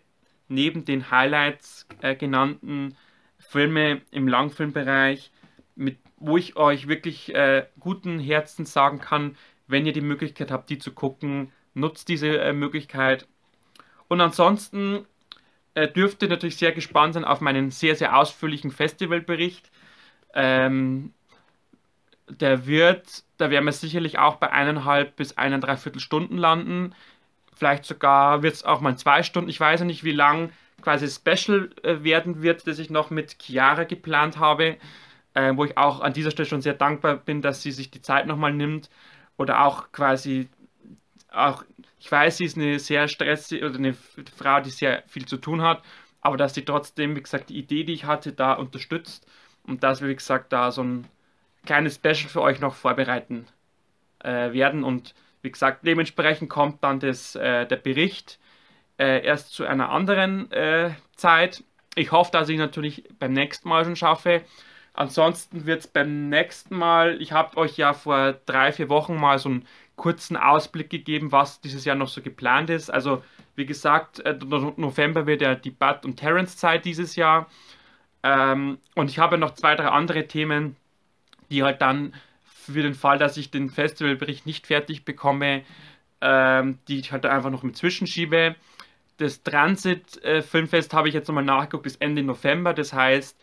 [0.49, 2.97] neben den Highlights äh, genannten
[3.37, 5.31] Filme im Langfilmbereich,
[5.75, 10.69] mit, wo ich euch wirklich äh, guten Herzens sagen kann, wenn ihr die Möglichkeit habt,
[10.69, 13.27] die zu gucken, nutzt diese äh, Möglichkeit.
[14.07, 15.05] Und ansonsten
[15.75, 19.71] äh, dürft ihr natürlich sehr gespannt sein auf meinen sehr, sehr ausführlichen Festivalbericht.
[20.33, 21.13] Ähm,
[22.27, 26.93] der wird, da werden wir sicherlich auch bei eineinhalb bis eineinhalb Stunden landen.
[27.59, 29.49] Vielleicht sogar wird es auch mal zwei Stunden.
[29.49, 30.51] Ich weiß ja nicht, wie lang
[30.81, 34.77] quasi Special äh, werden wird, das ich noch mit Chiara geplant habe.
[35.33, 38.01] Äh, wo ich auch an dieser Stelle schon sehr dankbar bin, dass sie sich die
[38.01, 38.89] Zeit nochmal nimmt.
[39.37, 40.49] Oder auch quasi,
[41.31, 41.63] auch,
[41.99, 45.61] ich weiß, sie ist eine sehr stressige oder eine Frau, die sehr viel zu tun
[45.61, 45.83] hat,
[46.21, 49.27] aber dass sie trotzdem, wie gesagt, die Idee, die ich hatte, da unterstützt
[49.63, 51.07] und dass wir, wie gesagt, da so ein
[51.65, 53.45] kleines Special für euch noch vorbereiten
[54.19, 58.39] äh, werden und wie gesagt, dementsprechend kommt dann das, äh, der Bericht
[58.97, 61.63] äh, erst zu einer anderen äh, Zeit.
[61.95, 64.41] Ich hoffe, dass ich natürlich beim nächsten Mal schon schaffe.
[64.93, 69.39] Ansonsten wird es beim nächsten Mal, ich habe euch ja vor drei, vier Wochen mal
[69.39, 72.89] so einen kurzen Ausblick gegeben, was dieses Jahr noch so geplant ist.
[72.89, 73.23] Also
[73.55, 74.37] wie gesagt, äh,
[74.77, 77.47] November wird ja die Bud und Terrence Zeit dieses Jahr.
[78.23, 80.75] Ähm, und ich habe noch zwei, drei andere Themen,
[81.49, 82.13] die halt dann
[82.73, 85.63] für den Fall, dass ich den Festivalbericht nicht fertig bekomme,
[86.21, 88.55] ähm, die ich halt einfach noch mit zwischenschiebe.
[89.17, 92.73] Das Transit äh, Filmfest habe ich jetzt nochmal nachgeguckt, bis Ende November.
[92.73, 93.37] Das heißt,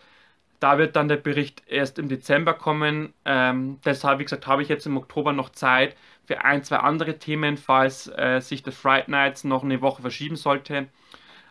[0.61, 3.12] da wird dann der Bericht erst im Dezember kommen.
[3.24, 7.18] Ähm, deshalb, wie gesagt, habe ich jetzt im Oktober noch Zeit für ein, zwei andere
[7.18, 10.89] Themen, falls äh, sich das Fright Nights noch eine Woche verschieben sollte.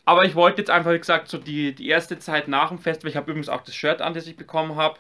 [0.06, 3.10] Aber ich wollte jetzt einfach, wie gesagt, so die, die erste Zeit nach dem Festival.
[3.10, 5.00] Ich habe übrigens auch das Shirt an, das ich bekommen habe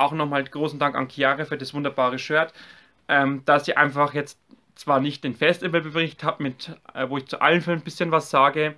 [0.00, 2.52] auch nochmal großen Dank an Chiara für das wunderbare Shirt,
[3.08, 4.38] ähm, dass ihr einfach jetzt
[4.74, 8.30] zwar nicht den Festivalbericht habt, mit, äh, wo ich zu allen Filmen ein bisschen was
[8.30, 8.76] sage,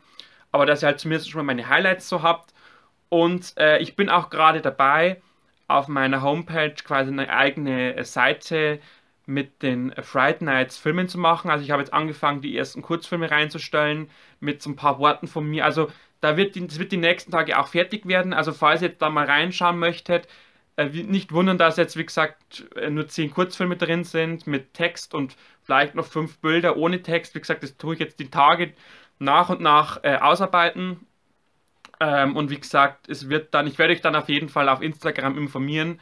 [0.51, 2.53] aber dass ihr halt zumindest schon mal meine Highlights so habt.
[3.09, 5.21] Und äh, ich bin auch gerade dabei,
[5.69, 8.81] auf meiner Homepage quasi eine eigene äh, Seite
[9.27, 11.51] mit den Friday Nights Filmen zu machen.
[11.51, 14.11] Also ich habe jetzt angefangen, die ersten Kurzfilme reinzustellen
[14.41, 15.65] mit so ein paar Worten von mir.
[15.65, 18.33] Also da wird die, das wird die nächsten Tage auch fertig werden.
[18.33, 20.29] Also falls ihr jetzt da mal reinschauen möchtet,
[20.79, 25.37] nicht wundern, dass jetzt, wie gesagt, äh, nur zehn Kurzfilme drin sind mit Text und
[25.63, 27.35] vielleicht noch fünf Bilder ohne Text.
[27.35, 28.73] Wie gesagt, das tue ich jetzt die Tage
[29.19, 31.07] nach und nach äh, ausarbeiten.
[32.01, 34.83] Ähm, und wie gesagt, es wird dann, ich werde euch dann auf jeden Fall auf
[34.83, 36.01] Instagram informieren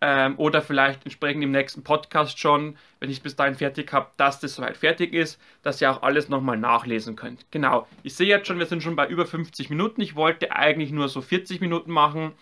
[0.00, 4.40] ähm, oder vielleicht entsprechend im nächsten Podcast schon, wenn ich bis dahin fertig habe, dass
[4.40, 7.46] das soweit fertig ist, dass ihr auch alles nochmal nachlesen könnt.
[7.50, 10.00] Genau, ich sehe jetzt schon, wir sind schon bei über 50 Minuten.
[10.00, 12.32] Ich wollte eigentlich nur so 40 Minuten machen,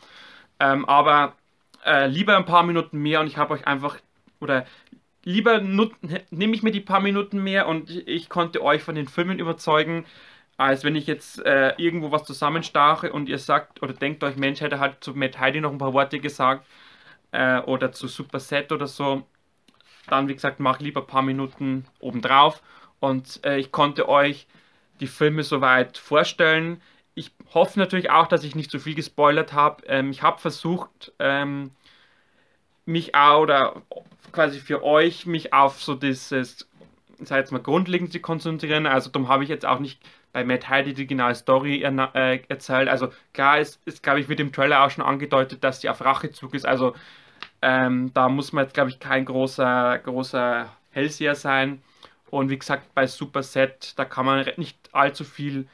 [0.61, 1.35] ähm, aber
[1.85, 3.99] äh, lieber ein paar Minuten mehr und ich habe euch einfach,
[4.41, 4.67] oder
[5.25, 9.39] lieber nehme ich mir die paar Minuten mehr und ich konnte euch von den Filmen
[9.39, 10.07] überzeugen,
[10.57, 14.61] als wenn ich jetzt äh, irgendwo was zusammenstache und ihr sagt oder denkt euch, Mensch,
[14.61, 16.67] hätte halt zu Matt Heidi noch ein paar Worte gesagt
[17.33, 19.25] äh, oder zu Super Set oder so.
[20.09, 22.63] Dann, wie gesagt, mache lieber ein paar Minuten obendrauf
[23.01, 24.47] und äh, ich konnte euch
[25.01, 26.81] die Filme soweit vorstellen.
[27.19, 29.85] Ich hoffe natürlich auch, dass ich nicht zu viel gespoilert habe.
[29.87, 31.73] Ähm, ich habe versucht, ähm,
[32.87, 33.83] mich auch oder
[34.33, 36.69] quasi für euch mich auf so dieses,
[37.19, 38.87] sag jetzt mal, grundlegend zu konzentrieren.
[38.87, 40.01] Also darum habe ich jetzt auch nicht
[40.33, 42.89] bei Matt Heidi die genaue Story äh, erzählt.
[42.89, 46.01] Also klar ist, ist glaube ich, wird im Trailer auch schon angedeutet, dass sie auf
[46.05, 46.67] Rachezug ist.
[46.67, 46.95] Also
[47.63, 51.83] ähm, da muss man jetzt, glaube ich, kein großer, großer Hellseher sein.
[52.31, 55.67] Und wie gesagt, bei Super Set, da kann man nicht allzu viel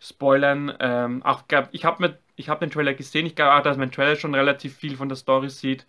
[0.00, 0.72] spoilern.
[0.80, 3.26] Ähm, auch glaub, ich habe hab den Trailer gesehen.
[3.26, 5.86] Ich glaube auch, dass mein Trailer schon relativ viel von der Story sieht.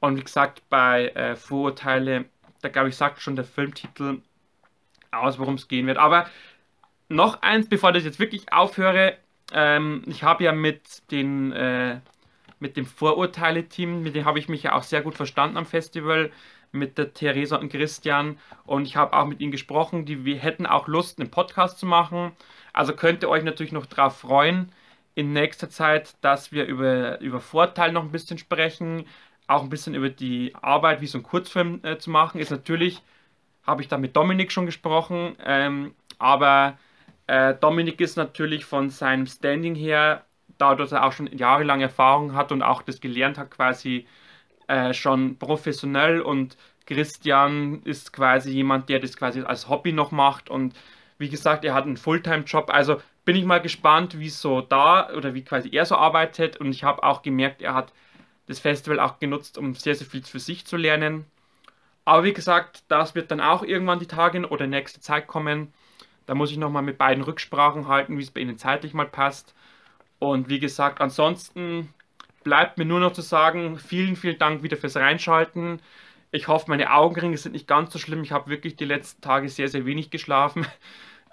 [0.00, 2.26] Und wie gesagt, bei äh, Vorurteile,
[2.62, 4.22] da glaube ich, sagt schon der Filmtitel
[5.10, 5.98] aus, worum es gehen wird.
[5.98, 6.26] Aber
[7.08, 9.16] noch eins, bevor ich jetzt wirklich aufhöre.
[9.52, 12.00] Ähm, ich habe ja mit den äh,
[12.60, 16.32] mit dem Vorurteile-Team, mit dem habe ich mich ja auch sehr gut verstanden am Festival,
[16.72, 18.38] mit der Theresa und Christian.
[18.64, 21.86] Und ich habe auch mit ihnen gesprochen, die wir hätten auch Lust, einen Podcast zu
[21.86, 22.32] machen.
[22.72, 24.72] Also könnt ihr euch natürlich noch darauf freuen,
[25.14, 29.06] in nächster Zeit, dass wir über, über Vorteile noch ein bisschen sprechen,
[29.46, 33.02] auch ein bisschen über die Arbeit, wie so ein Kurzfilm äh, zu machen, ist natürlich,
[33.66, 36.78] habe ich da mit Dominik schon gesprochen, ähm, aber
[37.26, 40.24] äh, Dominik ist natürlich von seinem Standing her,
[40.58, 44.06] dadurch, dass er auch schon jahrelang Erfahrung hat und auch das gelernt hat, quasi
[44.66, 46.20] äh, schon professionell.
[46.20, 46.56] Und
[46.86, 50.50] Christian ist quasi jemand, der das quasi als Hobby noch macht.
[50.50, 50.74] Und
[51.18, 55.34] wie gesagt, er hat einen Fulltime-Job, also bin ich mal gespannt, wie so da oder
[55.34, 56.56] wie quasi er so arbeitet.
[56.56, 57.92] Und ich habe auch gemerkt, er hat
[58.46, 61.26] das Festival auch genutzt, um sehr, sehr viel für sich zu lernen.
[62.04, 65.74] Aber wie gesagt, das wird dann auch irgendwann die Tage oder nächste Zeit kommen.
[66.24, 69.54] Da muss ich nochmal mit beiden Rücksprachen halten, wie es bei ihnen zeitlich mal passt.
[70.18, 71.92] Und wie gesagt, ansonsten
[72.44, 75.80] bleibt mir nur noch zu sagen, vielen, vielen Dank wieder fürs Reinschalten.
[76.30, 78.22] Ich hoffe, meine Augenringe sind nicht ganz so schlimm.
[78.22, 80.66] Ich habe wirklich die letzten Tage sehr, sehr wenig geschlafen.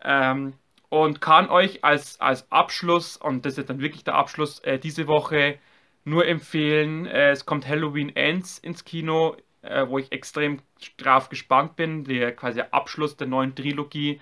[0.07, 0.53] Ähm,
[0.89, 5.07] und kann euch als, als Abschluss, und das ist dann wirklich der Abschluss äh, diese
[5.07, 5.57] Woche,
[6.03, 7.07] nur empfehlen.
[7.07, 10.59] Äh, es kommt Halloween Ends ins Kino, äh, wo ich extrem
[10.97, 12.03] drauf gespannt bin.
[12.03, 14.21] Der quasi Abschluss der neuen Trilogie.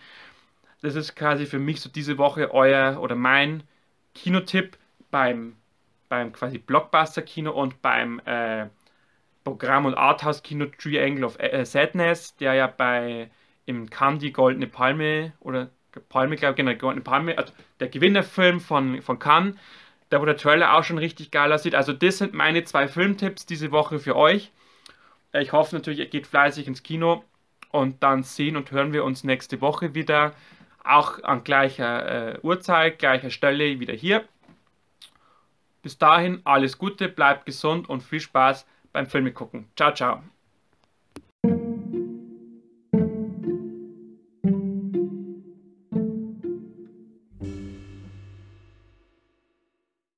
[0.81, 3.63] Das ist quasi für mich so diese Woche euer oder mein
[4.15, 4.77] Kinotipp
[5.11, 5.55] beim,
[6.09, 8.67] beim quasi Blockbuster-Kino und beim äh,
[9.43, 13.29] Programm- und Arthouse-Kino Triangle of äh, Sadness, der ja bei
[13.65, 15.69] im Candy Goldene Palme oder
[16.09, 19.55] Palme, glaube ich, genau, Goldene Palme, also der Gewinnerfilm von, von Cannes,
[20.09, 21.75] da wo der Trailer auch schon richtig geil aussieht.
[21.75, 24.51] Also das sind meine zwei Filmtipps diese Woche für euch.
[25.33, 27.23] Ich hoffe natürlich, ihr geht fleißig ins Kino
[27.71, 30.33] und dann sehen und hören wir uns nächste Woche wieder.
[30.83, 34.23] Auch an gleicher äh, Uhrzeit, gleicher Stelle wieder hier.
[35.81, 39.69] Bis dahin alles Gute, bleibt gesund und viel Spaß beim Filme gucken.
[39.75, 40.23] Ciao, ciao.